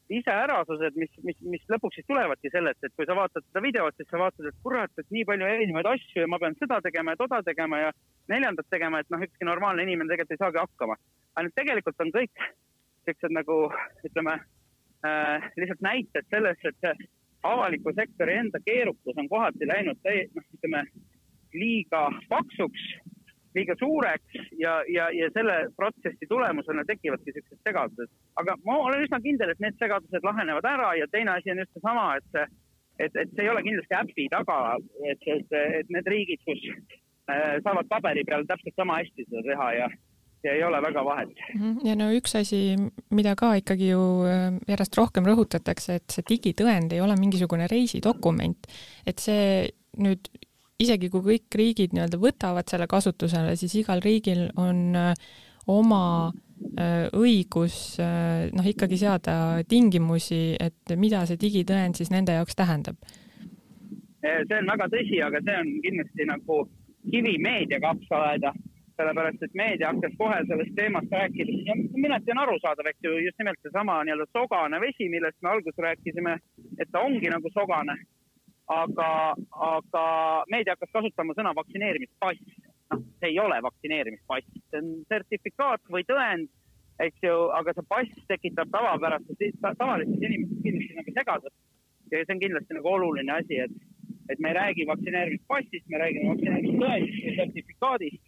iseärasused, 0.09 0.97
mis, 0.99 1.11
mis, 1.23 1.37
mis 1.47 1.63
lõpuks 1.71 1.99
siis 1.99 2.07
tulevadki 2.09 2.51
sellest, 2.51 2.83
et 2.83 2.93
kui 2.97 3.07
sa 3.07 3.15
vaatad 3.17 3.45
seda 3.45 3.61
videot, 3.63 3.95
siis 3.97 4.09
sa 4.11 4.19
vaatad, 4.19 4.49
et 4.49 4.59
kurat, 4.65 4.91
et 4.99 5.13
nii 5.15 5.23
palju 5.29 5.47
erinevaid 5.47 5.89
asju 5.93 6.23
ja 6.23 6.29
ma 6.29 6.39
pean 6.41 6.57
seda 6.59 6.79
tegema 6.83 7.13
ja 7.13 7.21
toda 7.21 7.39
tegema 7.47 7.79
ja 7.79 7.93
neljandat 8.33 8.69
tegema, 8.69 8.99
et 8.99 9.09
noh, 9.13 9.23
ükski 9.23 9.47
normaalne 9.47 9.85
inimene 9.87 10.11
tegelikult 10.11 10.35
ei 10.35 10.43
saagi 10.43 10.61
hakkama. 10.63 10.99
ainult 11.35 11.55
tegelikult 11.55 12.03
on 12.05 12.11
kõik 12.13 12.45
siuksed 13.07 13.35
nagu 13.35 13.57
ütleme 14.07 14.37
äh, 15.07 15.49
lihtsalt 15.57 15.81
näited 15.81 16.29
sellest, 16.31 16.67
et 16.67 17.07
avaliku 17.43 17.93
sektori 17.95 18.37
enda 18.39 18.59
keerukus 18.65 19.17
on 19.17 19.29
kohati 19.29 19.67
läinud 19.67 19.99
noh, 20.35 20.45
ütleme 20.57 20.85
liiga 21.53 22.07
paksuks 22.29 22.85
liiga 23.55 23.75
suureks 23.79 24.37
ja, 24.59 24.79
ja, 24.89 25.09
ja 25.13 25.29
selle 25.35 25.55
protsessi 25.77 26.29
tulemusena 26.29 26.85
tekivadki 26.89 27.35
siuksed 27.35 27.59
segadused. 27.67 28.11
aga 28.41 28.57
ma 28.65 28.77
olen 28.87 29.05
üsna 29.05 29.19
kindel, 29.23 29.53
et 29.53 29.63
need 29.63 29.77
segadused 29.81 30.27
lahenevad 30.27 30.67
ära 30.69 30.93
ja 30.99 31.07
teine 31.11 31.37
asi 31.37 31.53
on 31.53 31.63
just 31.63 31.73
seesama, 31.77 32.07
et 32.17 32.43
et, 32.99 33.15
et 33.15 33.29
see 33.33 33.45
ei 33.45 33.49
ole 33.49 33.63
kindlasti 33.65 33.95
äpi 33.97 34.27
taga, 34.29 34.57
et, 35.09 35.29
et, 35.35 35.55
et 35.79 35.93
need 35.93 36.09
riigid, 36.13 36.41
kus 36.45 36.65
äh, 36.69 37.59
saavad 37.65 37.89
paberi 37.89 38.25
peal 38.27 38.45
täpselt 38.49 38.75
sama 38.77 38.99
hästi 39.01 39.25
seda 39.29 39.45
teha 39.49 39.69
ja 39.79 39.93
ja 40.43 40.53
ei 40.53 40.63
ole 40.63 40.81
väga 40.83 41.05
vahet. 41.05 41.29
Mhm. 41.55 41.85
ja 41.87 41.95
no 41.95 42.09
üks 42.11 42.35
asi, 42.35 42.75
mida 43.15 43.35
ka 43.39 43.53
ikkagi 43.59 43.93
ju 43.93 44.01
äh, 44.27 44.49
järjest 44.67 44.97
rohkem 44.99 45.27
rõhutatakse, 45.29 45.99
et 46.01 46.15
see 46.15 46.25
digitõend 46.33 46.93
ei 46.93 47.01
ole 47.01 47.15
mingisugune 47.19 47.67
reisidokument, 47.71 48.67
et 49.07 49.23
see 49.23 49.69
nüüd 50.03 50.27
isegi 50.81 51.09
kui 51.13 51.21
kõik 51.27 51.57
riigid 51.59 51.93
nii-öelda 51.93 52.19
võtavad 52.21 52.69
selle 52.69 52.87
kasutusele, 52.89 53.55
siis 53.59 53.75
igal 53.81 54.01
riigil 54.03 54.47
on 54.59 54.97
äh, 54.97 55.13
oma 55.71 56.03
äh, 56.29 57.09
õigus 57.13 57.99
äh, 58.01 58.49
noh, 58.55 58.67
ikkagi 58.67 58.99
seada 58.99 59.35
tingimusi, 59.69 60.55
et 60.59 60.95
mida 60.97 61.23
see 61.29 61.39
digitõend 61.39 61.99
siis 61.99 62.11
nende 62.13 62.35
jaoks 62.39 62.57
tähendab. 62.57 62.97
see 64.23 64.59
on 64.59 64.69
väga 64.73 64.89
tõsi, 64.91 65.19
aga 65.23 65.41
see 65.45 65.57
on 65.61 65.73
kindlasti 65.85 66.29
nagu 66.29 66.61
kivi 67.11 67.37
meedia 67.43 67.79
kapsaaeda, 67.83 68.53
sellepärast 68.97 69.43
et 69.43 69.55
meedia 69.59 69.89
hakkas 69.91 70.13
kohe 70.17 70.39
sellest 70.47 70.75
teemast 70.77 71.11
rääkida 71.11 71.55
ja 71.67 71.75
mõneti 71.75 72.33
on 72.33 72.43
arusaadav, 72.45 72.89
eks 72.89 73.07
ju, 73.07 73.15
just 73.25 73.39
nimelt 73.41 73.59
seesama 73.61 73.99
nii-öelda 74.07 74.29
sogane 74.31 74.79
vesi, 74.81 75.09
millest 75.11 75.39
me 75.41 75.53
alguses 75.53 75.85
rääkisime, 75.85 76.37
et 76.79 76.91
ta 76.91 77.03
ongi 77.03 77.31
nagu 77.33 77.51
sogane 77.53 77.97
aga, 78.71 79.35
aga 79.51 80.03
meedia 80.51 80.75
hakkas 80.75 80.91
kasutama 80.93 81.35
sõna 81.37 81.53
vaktsineerimispass. 81.57 82.39
noh, 82.91 83.01
see 83.19 83.31
ei 83.31 83.39
ole 83.39 83.61
vaktsineerimispass, 83.63 84.49
see 84.69 84.81
on 84.81 84.91
sertifikaat 85.09 85.81
või 85.91 86.03
tõend, 86.07 86.51
eks 87.01 87.25
ju, 87.25 87.35
aga 87.57 87.73
see 87.73 87.87
pass 87.89 88.27
tekitab 88.29 88.69
tavapärastes, 88.71 89.55
tavalistes 89.61 90.21
inimestes 90.21 90.61
kindlasti 90.63 90.99
nagu 90.99 91.15
segadust. 91.17 91.57
ja 92.11 92.21
see 92.25 92.35
on 92.35 92.43
kindlasti 92.43 92.77
nagu 92.77 92.93
oluline 92.93 93.33
asi, 93.33 93.63
et, 93.65 93.73
et 94.29 94.39
me 94.39 94.51
ei 94.51 94.59
räägi 94.59 94.87
vaktsineerimispassist, 94.87 95.89
me 95.89 96.03
räägime 96.03 96.29
vaktsineerimistõendist 96.29 97.25
või 97.25 97.35
sertifikaadist 97.39 98.23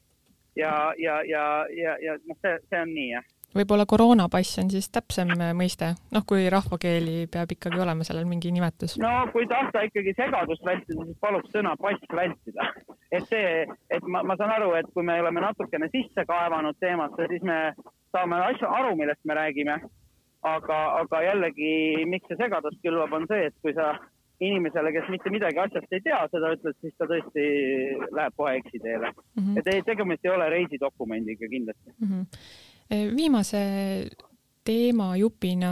ja, 0.55 0.93
ja, 0.97 1.21
ja, 1.23 1.45
ja, 1.75 1.97
ja 2.01 2.17
noh, 2.25 2.39
see, 2.41 2.57
see 2.69 2.81
on 2.81 2.93
nii, 2.95 3.09
jah 3.13 3.34
võib-olla 3.55 3.85
koroonapass 3.87 4.59
on 4.61 4.69
siis 4.71 4.87
täpsem 4.93 5.31
mõiste, 5.57 5.93
noh, 6.15 6.25
kui 6.27 6.47
rahvakeeli 6.51 7.25
peab 7.31 7.51
ikkagi 7.55 7.79
olema 7.81 8.05
sellel 8.07 8.27
mingi 8.29 8.51
nimetus. 8.55 8.97
no 9.01 9.13
kui 9.33 9.47
tahta 9.51 9.85
ikkagi 9.87 10.15
segadust 10.17 10.65
vältida, 10.65 11.05
siis 11.07 11.19
paluks 11.21 11.53
sõna 11.55 11.75
pass 11.81 12.15
vältida. 12.21 12.71
et 13.15 13.27
see, 13.31 13.67
et 13.89 14.07
ma, 14.07 14.23
ma 14.23 14.37
saan 14.39 14.55
aru, 14.57 14.73
et 14.79 14.89
kui 14.93 15.05
me 15.07 15.19
oleme 15.21 15.43
natukene 15.43 15.89
sisse 15.93 16.25
kaevanud 16.27 16.79
teemasse, 16.79 17.29
siis 17.31 17.45
me 17.45 17.59
saame 18.15 18.41
asju 18.49 18.71
aru, 18.71 18.95
millest 18.99 19.23
me 19.23 19.39
räägime. 19.41 19.79
aga, 20.45 20.75
aga 21.01 21.19
jällegi, 21.23 22.05
miks 22.05 22.27
see 22.29 22.37
segadust 22.37 22.77
külvab, 22.83 23.15
on 23.17 23.23
see, 23.31 23.47
et 23.47 23.55
kui 23.65 23.73
sa 23.73 23.95
inimesele, 24.45 24.91
kes 24.93 25.07
mitte 25.09 25.31
midagi 25.33 25.57
asjast 25.63 25.95
ei 25.95 26.03
tea, 26.05 26.19
seda 26.29 26.51
ütled, 26.53 26.75
siis 26.83 26.93
ta 26.99 27.07
tõesti 27.09 27.45
läheb 28.13 28.35
kohe 28.37 28.53
eksiteele 28.59 29.09
mm. 29.09 29.39
-hmm. 29.39 29.57
et 29.59 29.69
ei, 29.73 29.81
tegemist 29.87 30.25
ei 30.25 30.33
ole 30.35 30.49
reisidokumendiga 30.53 31.49
kindlasti 31.49 31.95
mm. 31.97 32.07
-hmm 32.11 32.73
viimase 32.89 33.61
teemajupina 34.65 35.71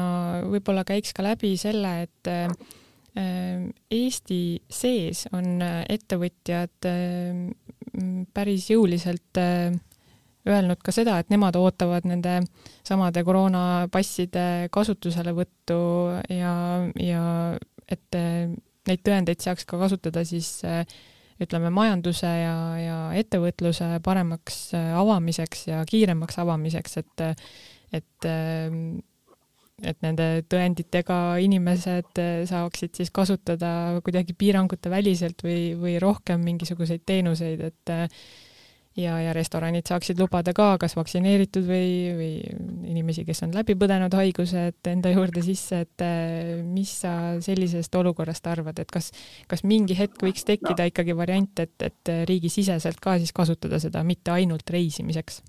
võib-olla 0.49 0.83
käiks 0.85 1.13
ka 1.13 1.25
läbi 1.25 1.55
selle, 1.57 1.93
et 2.07 2.29
eh, 2.31 2.47
Eesti 3.93 4.41
sees 4.73 5.27
on 5.37 5.61
ettevõtjad 5.61 6.87
päris 8.33 8.69
jõuliselt 8.71 9.37
öelnud 10.49 10.81
ka 10.81 10.91
seda, 10.95 11.19
et 11.21 11.29
nemad 11.29 11.53
ootavad 11.59 12.07
nende 12.09 12.39
samade 12.81 13.21
koroonapasside 13.23 14.71
kasutuselevõttu 14.73 15.77
ja, 16.33 16.55
ja 16.97 17.23
et 17.85 18.17
neid 18.89 19.05
tõendeid 19.05 19.45
saaks 19.45 19.69
ka 19.69 19.77
kasutada 19.77 20.25
siis 20.25 20.63
ütleme, 21.41 21.71
majanduse 21.73 22.27
ja, 22.29 22.57
ja 22.77 22.99
ettevõtluse 23.17 23.97
paremaks 24.05 24.59
äh, 24.77 24.91
avamiseks 24.99 25.67
ja 25.71 25.81
kiiremaks 25.89 26.39
avamiseks, 26.43 27.01
et 27.01 27.25
et 27.93 28.27
et 29.83 29.99
nende 30.05 30.27
tõenditega 30.49 31.17
inimesed 31.43 32.21
äh, 32.21 32.43
saaksid 32.49 32.95
siis 32.99 33.11
kasutada 33.13 33.99
kuidagi 34.05 34.35
piirangute 34.37 34.91
väliselt 34.93 35.43
või, 35.43 35.73
või 35.79 35.97
rohkem 36.01 36.43
mingisuguseid 36.45 37.03
teenuseid, 37.05 37.63
et 37.71 37.93
ja, 38.97 39.15
ja 39.21 39.33
restoranid 39.33 39.87
saaksid 39.89 40.19
lubada 40.21 40.53
ka 40.55 40.73
kas 40.81 40.95
vaktsineeritud 40.97 41.65
või, 41.67 41.93
või 42.17 42.31
inimesi, 42.91 43.25
kes 43.25 43.43
on 43.47 43.55
läbi 43.55 43.75
põdenud 43.79 44.13
haigused 44.17 44.89
enda 44.89 45.13
juurde 45.13 45.43
sisse, 45.45 45.83
et 45.87 46.05
eh, 46.05 46.61
mis 46.65 46.91
sa 47.03 47.13
sellisest 47.43 47.95
olukorrast 47.99 48.47
arvad, 48.51 48.79
et 48.83 48.91
kas, 48.93 49.11
kas 49.49 49.65
mingi 49.67 49.97
hetk 49.97 50.21
võiks 50.23 50.45
tekkida 50.47 50.85
no. 50.85 50.93
ikkagi 50.93 51.17
variant, 51.17 51.65
et, 51.65 51.75
et 51.89 52.13
riigisiseselt 52.29 53.01
ka 53.03 53.17
siis 53.21 53.33
kasutada 53.33 53.81
seda, 53.81 54.05
mitte 54.07 54.33
ainult 54.35 54.69
reisimiseks? 54.69 55.41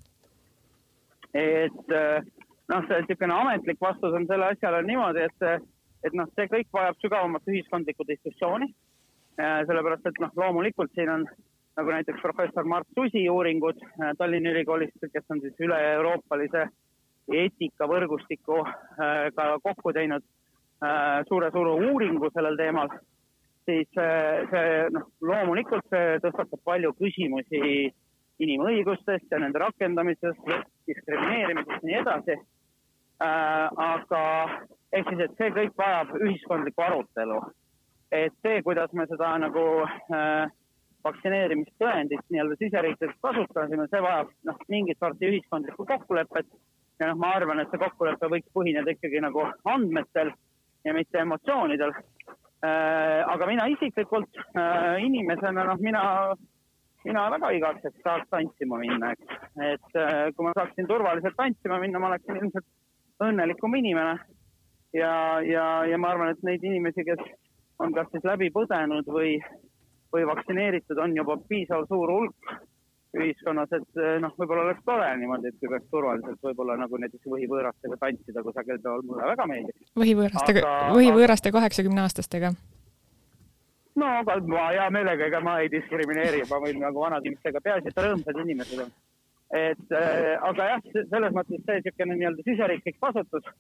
et 1.35 1.95
eh, 1.99 2.27
noh, 2.71 2.85
see 2.89 3.01
niisugune 3.03 3.35
ametlik 3.35 3.81
vastus 3.83 4.15
on 4.15 4.27
selle 4.31 4.53
asjale 4.55 4.85
niimoodi, 4.87 5.25
et, 5.27 5.65
et 6.07 6.15
noh, 6.17 6.29
see 6.39 6.47
kõik 6.53 6.71
vajab 6.73 7.01
sügavamat 7.03 7.51
ühiskondlikku 7.51 8.07
diskussiooni. 8.09 8.71
Sellepärast, 9.35 10.05
et 10.07 10.21
noh, 10.23 10.31
loomulikult 10.39 10.93
siin 10.95 11.09
on 11.11 11.25
nagu 11.77 11.91
näiteks 11.91 12.23
professor 12.23 12.65
Mart 12.65 12.87
Susi 12.95 13.29
uuringud 13.31 13.83
äh, 13.83 14.13
Tallinna 14.19 14.51
Ülikoolist, 14.51 15.01
kes 15.13 15.31
on 15.31 15.41
siis 15.43 15.59
üle-euroopalise 15.61 16.69
eetikavõrgustiku 17.33 18.61
äh, 18.63 19.33
ka 19.37 19.49
kokku 19.65 19.93
teinud 19.97 20.23
äh, 20.85 21.25
suure-suure 21.29 21.91
uuringu 21.91 22.31
sellel 22.35 22.57
teemal, 22.61 22.93
siis 23.65 23.89
see 23.97 24.73
noh, 24.93 25.09
loomulikult 25.25 25.87
see 25.91 26.19
tõstatab 26.23 26.61
palju 26.69 26.93
küsimusi 26.99 27.61
inimõigustest 28.45 29.31
ja 29.31 29.39
nende 29.41 29.63
rakendamisest, 29.63 30.43
diskrimineerimisest 30.91 31.81
ja 31.81 31.89
nii 31.89 32.01
edasi. 32.03 32.37
aga 33.25 34.21
ehk 34.93 35.09
siis, 35.09 35.21
et 35.25 35.37
see 35.39 35.53
kõik 35.55 35.79
vajab 35.79 36.11
ühiskondlikku 36.19 36.83
arutelu. 36.83 37.39
et 38.13 38.35
see, 38.43 38.63
kuidas 38.63 38.93
me 38.93 39.07
seda 39.11 39.31
nagu 39.39 39.65
äh, 39.87 40.51
vaktsineerimistõendit 41.05 42.25
nii-öelda 42.31 42.57
siseriiklikult 42.61 43.21
kasutasime, 43.25 43.87
see 43.91 44.03
vajab 44.05 44.31
noh, 44.49 44.63
mingit 44.73 45.01
sorti 45.03 45.29
ühiskondlikku 45.31 45.87
kokkulepet. 45.89 46.49
ja 47.01 47.11
noh, 47.11 47.19
ma 47.21 47.35
arvan, 47.37 47.61
et 47.61 47.71
see 47.71 47.83
kokkulepe 47.83 48.31
võiks 48.31 48.51
põhineda 48.55 48.95
ikkagi 48.95 49.21
nagu 49.25 49.45
andmetel 49.65 50.33
ja 50.85 50.95
mitte 50.95 51.19
emotsioonidel 51.19 51.95
äh,. 51.95 53.21
aga 53.35 53.47
mina 53.51 53.67
isiklikult 53.73 54.41
äh, 54.57 55.03
inimesena, 55.05 55.65
noh, 55.71 55.81
mina, 55.81 56.05
mina 57.05 57.29
väga 57.37 57.51
igatseks 57.59 58.03
tahaks 58.05 58.31
tantsima 58.31 58.79
minna, 58.83 59.13
eks. 59.13 59.43
et 59.73 60.01
äh, 60.01 60.31
kui 60.37 60.47
ma 60.47 60.55
saaksin 60.59 60.89
turvaliselt 60.89 61.37
tantsima 61.37 61.81
minna, 61.83 62.01
ma 62.01 62.13
oleksin 62.13 62.41
ilmselt 62.41 62.71
õnnelikum 63.25 63.77
inimene. 63.81 64.19
ja, 64.95 65.41
ja, 65.43 65.67
ja 65.91 65.99
ma 65.99 66.15
arvan, 66.15 66.33
et 66.33 66.43
neid 66.47 66.65
inimesi, 66.65 67.05
kes 67.05 67.21
on 67.83 67.93
kas 67.95 68.09
siis 68.13 68.25
läbi 68.25 68.51
põdenud 68.55 69.09
või 69.11 69.37
või 70.15 70.25
vaktsineeritud 70.31 71.01
on 71.03 71.17
juba 71.19 71.37
piisav 71.49 71.89
suur 71.91 72.13
hulk 72.15 72.55
ühiskonnas, 73.15 73.71
et 73.77 74.01
eh, 74.01 74.17
noh, 74.23 74.35
võib-olla 74.39 74.69
oleks 74.69 74.85
tore 74.87 75.09
niimoodi, 75.21 75.51
et 75.51 75.59
kui 75.61 75.71
peaks 75.71 75.91
turvaliselt 75.93 76.41
võib-olla 76.43 76.77
nagu 76.81 76.99
näiteks 76.99 77.31
võhivõõrastega 77.31 77.99
tantsida 78.01 78.43
kusagil 78.47 78.81
mulle 79.07 79.29
väga 79.31 79.47
meeldiks. 79.51 79.91
võhivõõrastega, 80.01 80.77
võhivõõraste 80.97 81.53
kaheksakümne 81.55 82.05
aastastega? 82.05 82.53
no 84.01 84.11
aga 84.21 84.39
ma 84.51 84.69
hea 84.73 84.87
meelega, 84.95 85.29
ega 85.31 85.41
ma 85.45 85.59
ei 85.63 85.71
diskrimineeri, 85.73 86.43
ma 86.51 86.61
võin 86.63 86.81
nagu 86.83 87.05
vanade 87.05 87.31
inimestega, 87.31 87.63
peaasi, 87.65 87.91
et 87.91 88.01
rõõmsad 88.07 88.41
inimesed 88.43 88.85
on. 88.87 88.95
et 89.55 89.99
äh, 90.01 90.31
aga 90.51 90.71
jah, 90.73 90.87
selles 91.13 91.37
mõttes 91.37 91.63
see 91.67 91.81
niisugune 91.81 92.19
nii-öelda 92.19 92.49
siseriiklik 92.49 92.99
kasutus, 93.03 93.51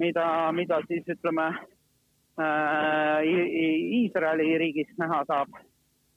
mida, 0.00 0.28
mida 0.56 0.80
siis 0.88 1.04
ütleme 1.16 1.50
äh, 2.40 3.32
Iisraeli 4.00 4.54
riigis 4.64 4.94
näha 5.02 5.24
saab 5.28 5.52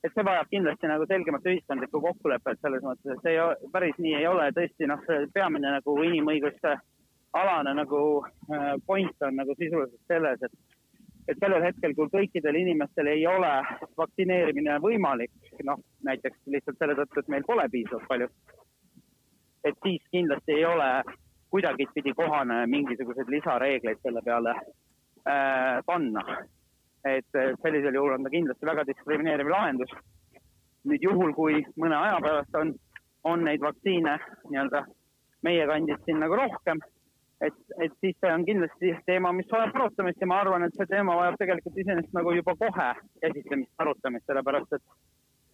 et 0.03 0.13
see 0.15 0.25
vajab 0.25 0.49
kindlasti 0.49 0.89
nagu 0.89 1.05
selgemat 1.09 1.45
ühiskondlikku 1.45 2.01
kokkulepet 2.01 2.61
selles 2.61 2.83
mõttes, 2.85 3.13
et 3.13 3.25
see 3.25 3.35
ei, 3.37 3.69
päris 3.73 3.97
nii 4.01 4.15
ei 4.17 4.27
ole, 4.27 4.49
tõesti 4.57 4.89
noh, 4.89 5.01
see 5.07 5.27
peamine 5.33 5.75
nagu 5.77 5.97
inimõiguste 6.07 6.75
alane 7.37 7.73
nagu 7.77 8.01
äh, 8.25 8.73
point 8.85 9.27
on 9.27 9.37
nagu 9.39 9.55
sisuliselt 9.59 10.11
selles, 10.11 10.41
et 10.47 10.77
et 11.29 11.37
sellel 11.39 11.61
hetkel, 11.63 11.93
kui 11.95 12.09
kõikidel 12.11 12.57
inimestel 12.57 13.07
ei 13.11 13.21
ole 13.29 13.51
vaktsineerimine 13.97 14.79
võimalik, 14.83 15.31
noh 15.63 15.79
näiteks 16.07 16.39
lihtsalt 16.49 16.79
selle 16.81 16.95
tõttu, 16.97 17.21
et 17.21 17.29
meil 17.29 17.45
pole 17.47 17.67
piisavalt 17.71 18.07
palju, 18.09 18.27
et 19.63 19.77
siis 19.85 20.07
kindlasti 20.11 20.57
ei 20.57 20.65
ole 20.65 20.89
kuidagipidi 21.51 22.13
kohane 22.17 22.65
mingisuguseid 22.71 23.29
lisareegleid 23.29 24.01
selle 24.01 24.23
peale 24.25 24.55
äh, 24.55 25.77
panna. 25.85 26.25
Et 27.09 27.41
sellisel 27.63 27.95
juhul 27.97 28.15
on 28.15 28.23
ta 28.23 28.29
kindlasti 28.33 28.65
väga 28.65 28.85
diskrimineeriv 28.87 29.49
lahendus. 29.49 29.93
nüüd 30.85 31.03
juhul, 31.03 31.33
kui 31.37 31.59
mõne 31.77 31.93
aja 31.95 32.17
pärast 32.21 32.55
on, 32.57 32.73
on 33.23 33.43
neid 33.45 33.61
vaktsiine 33.61 34.17
nii-öelda 34.49 34.85
meie 35.45 35.67
kandis 35.69 35.99
siin 36.05 36.17
nagu 36.19 36.35
rohkem 36.35 36.81
et, 37.41 37.57
et 37.83 37.93
siis 38.03 38.17
see 38.21 38.31
on 38.33 38.45
kindlasti 38.45 38.93
teema, 39.09 39.31
mis 39.33 39.49
vajab 39.51 39.75
arutamist 39.75 40.21
ja 40.21 40.29
ma 40.29 40.41
arvan, 40.43 40.65
et 40.65 40.77
see 40.77 40.89
teema 40.89 41.17
vajab 41.17 41.39
tegelikult 41.41 41.79
iseenesest 41.83 42.13
nagu 42.17 42.35
juba 42.37 42.55
kohe 42.59 42.89
käsitlemist, 43.23 43.73
arutamist, 43.81 44.25
sellepärast 44.29 44.77
et, 44.77 44.85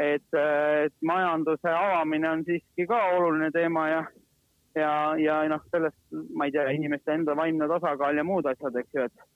et, 0.07 0.39
et 0.87 0.95
majanduse 1.11 1.73
avamine 1.73 2.29
on 2.31 2.43
siiski 2.47 2.87
ka 2.89 2.99
oluline 3.15 3.49
teema 3.55 3.87
ja, 3.91 4.03
ja, 4.75 4.91
ja 5.21 5.39
noh, 5.53 5.63
sellest 5.71 6.19
ma 6.35 6.49
ei 6.49 6.55
tea, 6.55 6.67
inimeste 6.75 7.15
enda 7.15 7.35
vaimne 7.39 7.69
tasakaal 7.71 8.19
ja 8.19 8.27
muud 8.27 8.49
asjad, 8.51 8.79
eks 8.83 8.99
ju, 8.99 9.07
et, 9.07 9.27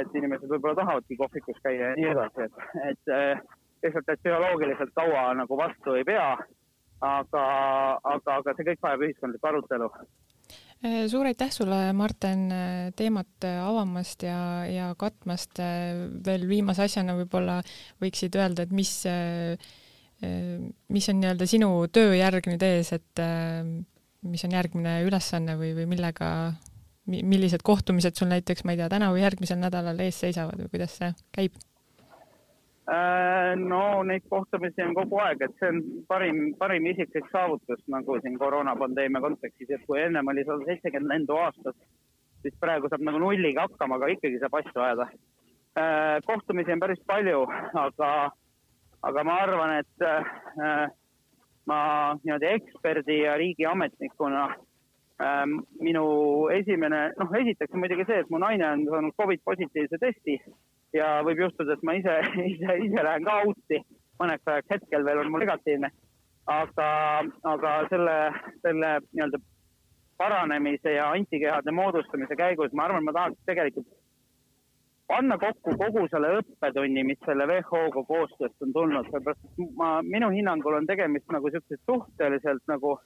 et 0.00 0.16
inimesed 0.18 0.48
võib-olla 0.50 0.78
tahavadki 0.80 1.18
kohvikus 1.20 1.60
käia 1.64 1.92
ja 1.92 1.98
nii 1.98 2.10
edasi, 2.14 2.48
et, 2.48 2.64
et 2.90 3.12
lihtsalt, 3.84 4.08
et 4.08 4.24
psühholoogiliselt 4.24 4.92
kaua 4.96 5.28
nagu 5.38 5.58
vastu 5.58 5.96
ei 5.98 6.04
pea. 6.08 6.32
aga, 7.02 7.44
aga, 8.06 8.34
aga 8.38 8.52
see 8.54 8.66
kõik 8.68 8.84
vajab 8.84 9.00
ühiskondlikku 9.08 9.48
arutelu 9.48 9.88
Äh, 10.82 11.04
suur 11.06 11.28
aitäh 11.30 11.50
sulle, 11.54 11.92
Marten, 11.94 12.48
äh, 12.50 12.88
teemat 12.98 13.44
avamast 13.46 14.24
ja, 14.26 14.64
ja 14.66 14.88
katmast. 14.98 15.60
veel 16.26 16.48
viimase 16.50 16.82
asjana 16.88 17.14
võib-olla 17.14 17.60
võiksid 18.02 18.34
öelda, 18.34 18.66
et 18.66 18.74
mis, 18.74 18.90
mis 20.90 21.08
on 21.10 21.20
nii-öelda 21.20 21.46
sinu 21.50 21.70
tööjärg 21.86 22.50
nüüd 22.50 22.66
ees, 22.66 22.92
et 22.98 23.22
mis 24.26 24.44
on 24.46 24.54
järgmine 24.58 24.96
ülesanne 25.06 25.54
või, 25.58 25.70
või 25.78 25.86
millega, 25.94 26.28
millised 27.06 27.64
kohtumised 27.66 28.14
sul 28.18 28.30
näiteks, 28.30 28.64
ma 28.64 28.74
ei 28.74 28.80
tea, 28.80 28.88
täna 28.92 29.10
või 29.14 29.24
järgmisel 29.24 29.58
nädalal 29.58 29.98
ees 30.04 30.20
seisavad 30.22 30.60
või 30.62 30.70
kuidas 30.74 30.96
see 31.00 31.10
käib? 31.34 31.58
Äh, 32.92 33.54
no 33.56 34.02
neid 34.02 34.24
kohtumisi 34.30 34.82
on 34.82 34.94
kogu 34.96 35.18
aeg, 35.22 35.42
et 35.46 35.52
see 35.60 35.68
on 35.70 35.76
parim, 36.10 36.40
parim 36.58 36.86
isiklik 36.90 37.28
saavutus 37.30 37.82
nagu 37.94 38.16
siin 38.22 38.34
koroonapandeemia 38.40 39.22
kontekstis, 39.22 39.70
et 39.70 39.84
kui 39.86 40.00
ennem 40.02 40.30
oli 40.32 40.42
sada 40.46 40.66
seitsekümmend 40.66 41.14
lendu 41.14 41.36
aastas, 41.38 41.76
siis 42.42 42.56
praegu 42.60 42.90
saab 42.90 43.04
nagu 43.06 43.20
nulliga 43.22 43.68
hakkama, 43.68 44.00
aga 44.00 44.10
ikkagi 44.16 44.40
saab 44.42 44.58
asju 44.58 44.82
ajada. 44.82 45.06
Äh, 45.78 46.16
kohtumisi 46.26 46.74
on 46.74 46.82
päris 46.82 47.02
palju, 47.06 47.44
aga, 47.84 48.10
aga 49.10 49.24
ma 49.30 49.38
arvan, 49.46 49.76
et 49.78 50.06
äh, 50.08 50.90
ma 51.70 51.78
niimoodi 52.24 52.50
eksperdi 52.56 53.22
ja 53.22 53.38
riigiametnikuna 53.38 54.48
minu 55.80 56.04
esimene, 56.54 57.02
noh, 57.18 57.34
esiteks 57.40 57.74
muidugi 57.78 58.06
see, 58.08 58.22
et 58.24 58.30
mu 58.30 58.40
naine 58.42 58.66
on 58.66 58.86
saanud 58.90 59.16
Covid 59.20 59.42
positiivse 59.44 60.00
testi 60.02 60.38
ja 60.96 61.20
võib 61.26 61.44
juhtuda, 61.44 61.76
et 61.76 61.84
ma 61.86 61.96
ise, 61.98 62.16
ise, 62.54 62.78
ise 62.88 63.04
lähen 63.06 63.28
ka 63.28 63.42
out'i 63.46 63.82
mõneks 64.22 64.48
ajaks, 64.48 64.70
hetkel 64.76 65.06
veel 65.06 65.22
on 65.22 65.32
mul 65.32 65.44
negatiivne. 65.44 65.90
aga, 66.50 66.86
aga 67.46 67.72
selle, 67.90 68.14
selle 68.64 68.88
nii-öelda 69.12 69.38
paranemise 70.18 70.96
ja 70.96 71.10
antikehade 71.14 71.70
moodustamise 71.70 72.36
käigus 72.36 72.72
ma 72.74 72.88
arvan, 72.88 73.04
ma 73.04 73.14
tahaks 73.14 73.38
tegelikult 73.46 73.86
panna 75.12 75.38
kokku 75.38 75.76
kogu 75.78 76.06
selle 76.10 76.30
õppetunni, 76.40 77.04
mis 77.06 77.20
selle 77.26 77.46
WHO-ga 77.50 78.02
koostööst 78.08 78.64
on 78.64 78.72
tulnud, 78.74 79.08
sellepärast 79.10 79.62
ma, 79.76 79.90
minu 80.02 80.30
hinnangul 80.32 80.78
on 80.78 80.88
tegemist 80.88 81.28
nagu 81.34 81.50
niisuguse 81.50 81.78
suhteliselt 81.86 82.62
nagu 82.70 82.96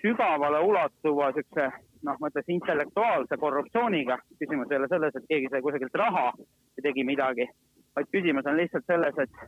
sügavale 0.00 0.60
ulatuva 0.64 1.30
niisuguse 1.32 1.68
noh, 2.06 2.18
ma 2.20 2.30
ütleks 2.30 2.52
intellektuaalse 2.52 3.36
korruptsiooniga. 3.36 4.18
küsimus 4.38 4.70
ei 4.70 4.78
ole 4.78 4.88
selles, 4.88 5.16
et 5.16 5.26
keegi 5.28 5.50
sai 5.50 5.62
kusagilt 5.62 5.94
raha 5.94 6.26
ja 6.38 6.82
tegi 6.82 7.04
midagi, 7.04 7.48
vaid 7.96 8.10
küsimus 8.14 8.46
on 8.46 8.56
lihtsalt 8.56 8.86
selles, 8.86 9.18
et 9.18 9.40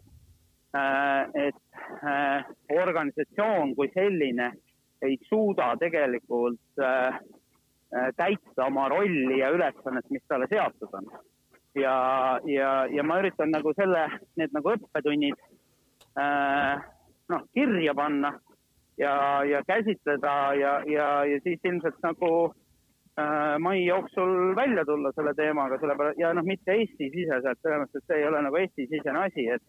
äh,, 0.75 1.47
et 1.47 1.63
äh, 2.07 2.45
organisatsioon 2.83 3.75
kui 3.75 3.91
selline 3.95 4.53
ei 5.03 5.19
suuda 5.29 5.75
tegelikult 5.81 6.83
äh, 6.83 7.21
äh, 7.95 8.11
täita 8.17 8.67
oma 8.67 8.89
rolli 8.89 9.41
ja 9.41 9.51
ülesannet, 9.51 10.11
mis 10.11 10.23
talle 10.29 10.47
seatud 10.51 10.93
on. 10.93 11.11
ja, 11.75 12.41
ja, 12.45 12.71
ja 12.91 13.03
ma 13.03 13.21
üritan 13.23 13.53
nagu 13.55 13.73
selle, 13.79 14.09
need 14.37 14.55
nagu 14.57 14.75
õppetunnid 14.75 15.39
äh, 16.19 16.83
noh, 17.31 17.45
kirja 17.55 17.95
panna 17.95 18.35
ja, 18.99 19.45
ja 19.45 19.63
käsitleda 19.67 20.55
ja, 20.55 20.73
ja, 20.87 21.25
ja 21.25 21.41
siis 21.45 21.61
ilmselt 21.65 21.99
nagu 22.03 22.31
äh, 23.19 23.59
mai 23.59 23.85
jooksul 23.87 24.57
välja 24.57 24.85
tulla 24.85 25.13
selle 25.13 25.35
teemaga, 25.35 25.79
sellepärast 25.79 26.19
ja 26.19 26.33
noh, 26.35 26.47
mitte 26.47 26.73
Eesti-siseselt, 26.73 27.65
et 27.65 28.05
see 28.07 28.19
ei 28.19 28.27
ole 28.29 28.43
nagu 28.43 28.57
Eesti-sisene 28.57 29.27
asi, 29.27 29.49
et 29.49 29.63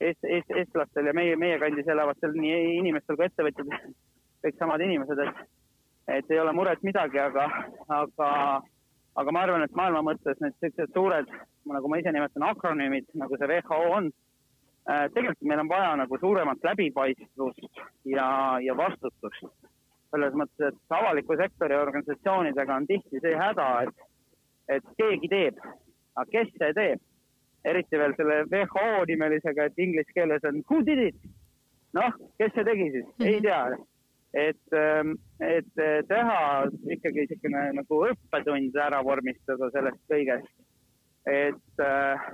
Eest, 0.00 0.24
Eest, 0.24 0.50
eestlastel 0.56 1.10
ja 1.10 1.12
meie, 1.12 1.36
meie 1.36 1.58
kandis 1.60 1.88
elavatel 1.92 2.32
nii 2.32 2.76
inimestel 2.78 3.18
kui 3.20 3.26
ettevõtjad, 3.26 3.72
kõik 4.40 4.56
samad 4.56 4.80
inimesed, 4.80 5.18
et, 5.26 5.42
et 6.16 6.30
ei 6.32 6.40
ole 6.40 6.54
muret 6.56 6.80
midagi, 6.86 7.20
aga, 7.20 7.44
aga, 7.92 8.30
aga 9.20 9.34
ma 9.36 9.42
arvan, 9.44 9.66
et 9.66 9.76
maailma 9.76 10.00
mõttes 10.06 10.40
need 10.40 10.56
sellised 10.56 10.96
suured, 10.96 11.28
nagu 11.68 11.92
ma 11.92 12.00
ise 12.00 12.14
nimetan, 12.16 12.46
akronüümid, 12.48 13.12
nagu 13.20 13.36
see 13.36 13.50
WHO 13.50 13.82
on 13.98 14.08
tegelikult 15.14 15.48
meil 15.48 15.60
on 15.62 15.68
vaja 15.70 15.90
nagu 16.00 16.18
suuremat 16.20 16.64
läbipaistvust 16.64 17.82
ja, 18.04 18.30
ja 18.64 18.76
vastutust. 18.76 19.44
selles 20.10 20.34
mõttes, 20.34 20.72
et 20.72 20.94
avaliku 20.96 21.36
sektori 21.38 21.76
organisatsioonidega 21.78 22.76
on 22.80 22.86
tihti 22.86 23.20
see 23.22 23.36
häda, 23.38 23.66
et, 23.86 24.00
et 24.76 24.88
keegi 24.98 25.28
teeb, 25.30 25.60
aga 26.16 26.26
kes 26.32 26.50
see 26.58 26.74
teeb? 26.74 27.04
eriti 27.64 27.98
veel 28.00 28.14
selle 28.16 28.40
WHO 28.48 29.04
nimelisega, 29.06 29.68
et 29.68 29.78
inglise 29.84 30.14
keeles 30.16 30.44
on 30.48 30.62
who 30.70 30.80
did 30.82 30.98
it? 31.10 31.30
noh, 31.94 32.18
kes 32.40 32.52
see 32.56 32.66
tegi 32.66 32.90
siis 32.96 33.06
mm, 33.06 33.14
-hmm. 33.18 33.26
ei 33.26 33.40
mhm. 33.40 33.42
tea. 33.46 33.86
et, 34.32 34.66
ähm, 34.78 35.14
et 35.40 35.72
teha 36.08 36.42
ikkagi 36.96 37.24
niisugune 37.24 37.62
nagu 37.78 38.02
õppetund 38.10 38.76
ära 38.86 39.04
vormistada 39.04 39.70
sellest 39.70 40.02
kõigest. 40.12 40.52
et 41.26 41.84
äh, 41.86 42.30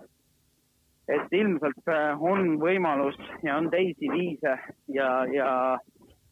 et 1.09 1.33
ilmselt 1.39 1.91
äh, 1.91 2.23
on 2.23 2.57
võimalus 2.61 3.19
ja 3.47 3.57
on 3.61 3.71
teisi 3.71 4.11
viise 4.11 4.57
ja, 4.93 5.11
ja, 5.31 5.51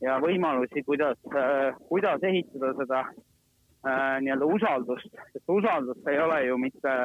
ja 0.03 0.17
võimalusi, 0.23 0.83
kuidas, 0.87 1.19
äh, 1.31 1.77
kuidas 1.89 2.25
ehitada 2.27 2.73
seda 2.81 3.05
äh, 3.05 4.19
nii-öelda 4.25 4.51
usaldust, 4.57 5.15
sest 5.33 5.55
usaldus 5.59 6.11
ei 6.11 6.19
ole 6.19 6.41
ju 6.49 6.59
mitte, 6.59 6.97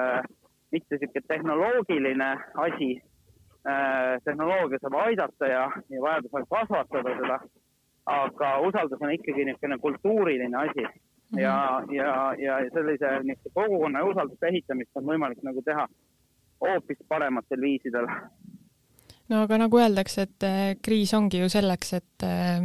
mitte 0.74 0.98
niisugune 0.98 1.28
tehnoloogiline 1.28 2.34
asi. 2.68 2.92
tehnoloogia 4.24 4.78
saab 4.80 4.94
aidata 5.04 5.48
ja, 5.48 5.66
ja 5.92 6.02
vajadusel 6.02 6.46
kasvatada 6.50 7.16
seda, 7.18 7.36
aga 8.08 8.52
usaldus 8.66 9.02
on 9.04 9.12
ikkagi 9.14 9.46
niisugune 9.46 9.78
kultuuriline 9.84 10.58
asi. 10.58 10.86
Ja, 11.38 11.84
ja, 11.92 12.14
ja 12.40 12.56
sellise 12.74 13.12
niisuguse 13.28 13.52
kogukonna 13.54 14.02
usalduse 14.08 14.48
ehitamist 14.48 14.96
on 14.98 15.06
võimalik 15.12 15.44
nagu 15.46 15.62
teha 15.62 15.86
hoopis 16.62 17.02
parematel 17.08 17.62
viisidel. 17.62 18.08
no 19.30 19.44
aga 19.46 19.60
nagu 19.62 19.80
öeldakse, 19.80 20.26
et 20.28 20.46
äh, 20.48 20.60
kriis 20.86 21.14
ongi 21.14 21.42
ju 21.44 21.50
selleks, 21.52 21.94
et 22.00 22.26
äh, 22.26 22.62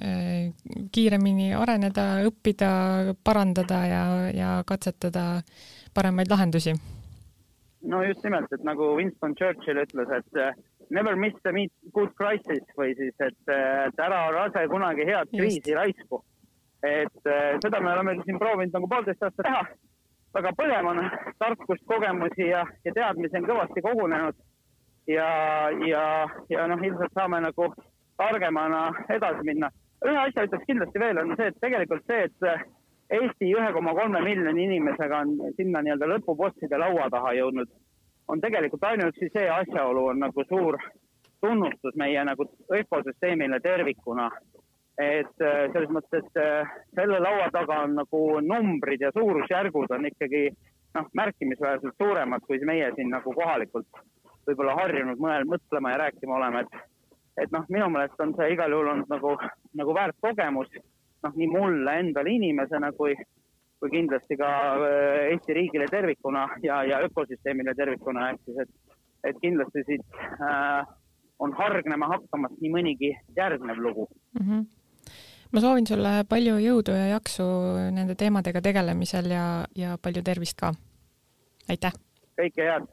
äh, 0.00 0.84
kiiremini 0.92 1.52
areneda, 1.54 2.06
õppida, 2.28 2.70
parandada 3.24 3.80
ja, 3.86 4.04
ja 4.34 4.52
katsetada 4.66 5.26
paremaid 5.94 6.30
lahendusi. 6.30 6.76
no 7.82 8.02
just 8.02 8.24
nimelt, 8.24 8.52
et 8.52 8.64
nagu 8.64 8.94
Winston 8.96 9.34
Churchill 9.38 9.82
ütles, 9.84 10.10
et 10.10 10.90
never 10.90 11.16
miss 11.16 11.36
a 11.44 11.52
good 11.92 12.14
crisis 12.16 12.64
või 12.78 12.94
siis, 12.96 13.14
et, 13.20 13.38
et 13.50 14.00
ära 14.00 14.30
lase 14.34 14.66
kunagi 14.70 15.06
head 15.06 15.30
kriisi 15.34 15.74
raisku. 15.74 16.24
et 16.86 17.28
seda 17.62 17.80
me 17.80 17.92
oleme 17.92 18.14
siin 18.24 18.38
proovinud 18.38 18.74
nagu 18.76 18.88
poolteist 18.88 19.22
aastat 19.22 19.46
teha 19.46 19.62
väga 20.34 20.52
põnev 20.58 20.90
on, 20.90 21.02
tarkust, 21.38 21.84
kogemusi 21.86 22.48
ja, 22.50 22.64
ja 22.84 22.92
teadmisi 22.94 23.38
on 23.40 23.48
kõvasti 23.50 23.82
kogunenud. 23.82 24.34
ja, 25.06 25.28
ja, 25.86 26.04
ja 26.50 26.66
noh, 26.66 26.82
ilmselt 26.82 27.12
saame 27.14 27.40
nagu 27.40 27.72
targemana 28.16 28.90
edasi 29.08 29.44
minna. 29.46 29.70
ühe 30.06 30.18
asja 30.18 30.44
ütleks 30.46 30.66
kindlasti 30.66 31.00
veel, 31.00 31.18
on 31.18 31.36
see, 31.36 31.46
et 31.46 31.60
tegelikult 31.60 32.04
see, 32.06 32.24
et 32.24 32.66
Eesti 33.10 33.52
ühe 33.54 33.72
koma 33.72 33.92
kolme 33.94 34.20
miljoni 34.20 34.64
inimesega 34.66 35.18
on 35.22 35.52
sinna 35.56 35.82
nii-öelda 35.82 36.08
lõpubosside 36.10 36.78
laua 36.78 37.06
taha 37.10 37.36
jõudnud, 37.36 37.68
on 38.28 38.40
tegelikult 38.42 38.82
ainuüksi 38.84 39.28
see 39.30 39.44
asjaolu 39.50 40.08
on 40.10 40.24
nagu 40.24 40.44
suur 40.48 40.78
tunnustus 41.40 41.94
meie 41.94 42.24
nagu 42.24 42.48
ökosüsteemile 42.80 43.60
tervikuna. 43.60 44.30
Et 44.98 45.44
äh, 45.44 45.66
selles 45.72 45.90
mõttes, 45.92 46.28
äh, 46.40 46.76
selle 46.96 47.20
laua 47.20 47.50
taga 47.52 47.82
on 47.84 47.98
nagu 48.00 48.22
numbrid 48.40 49.02
ja 49.04 49.12
suurusjärgud 49.12 49.92
on 49.92 50.08
ikkagi 50.08 50.48
noh, 50.96 51.08
märkimisväärselt 51.12 51.96
suuremad, 52.00 52.44
kui 52.48 52.58
meie 52.64 52.88
siin 52.96 53.12
nagu 53.12 53.32
kohalikult 53.36 54.04
võib-olla 54.46 54.76
harjunud 54.80 55.20
mõel-, 55.20 55.48
mõtlema 55.50 55.92
ja 55.92 56.04
rääkima 56.06 56.38
oleme, 56.38 56.64
et 56.64 56.84
et 57.36 57.52
noh, 57.52 57.66
minu 57.68 57.90
meelest 57.92 58.20
on 58.24 58.32
see 58.38 58.54
igal 58.54 58.72
juhul 58.72 58.92
olnud 58.94 59.10
nagu, 59.12 59.34
nagu 59.76 59.94
väärt 59.96 60.16
kogemus, 60.24 60.70
noh, 61.24 61.34
nii 61.36 61.48
mulle 61.52 61.98
endale 62.00 62.32
inimesena 62.32 62.88
kui, 62.96 63.12
kui 63.80 63.92
kindlasti 63.92 64.38
ka 64.40 64.52
äh, 64.72 65.26
Eesti 65.34 65.58
riigile 65.58 65.90
tervikuna 65.92 66.46
ja, 66.64 66.80
ja 66.88 67.02
ökosüsteemile 67.04 67.76
tervikuna, 67.76 68.30
ehk 68.32 68.48
siis, 68.48 68.62
et, 68.64 68.96
et 69.28 69.42
kindlasti 69.44 69.84
siit 69.90 70.22
äh, 70.40 70.88
on 71.44 71.52
hargnema 71.58 72.08
hakkamas 72.14 72.56
nii 72.62 72.72
mõnigi 72.72 73.12
järgnev 73.36 73.84
lugu 73.84 74.08
mm. 74.40 74.48
-hmm 74.48 74.64
ma 75.52 75.62
soovin 75.62 75.86
sulle 75.86 76.12
palju 76.28 76.58
jõudu 76.62 76.96
ja 76.96 77.10
jaksu 77.14 77.46
nende 77.94 78.16
teemadega 78.18 78.62
tegelemisel 78.64 79.30
ja, 79.30 79.46
ja 79.74 79.96
palju 80.02 80.22
tervist 80.26 80.58
ka. 80.60 80.72
aitäh! 81.68 81.94
kõike 82.36 82.70
head! 82.70 82.88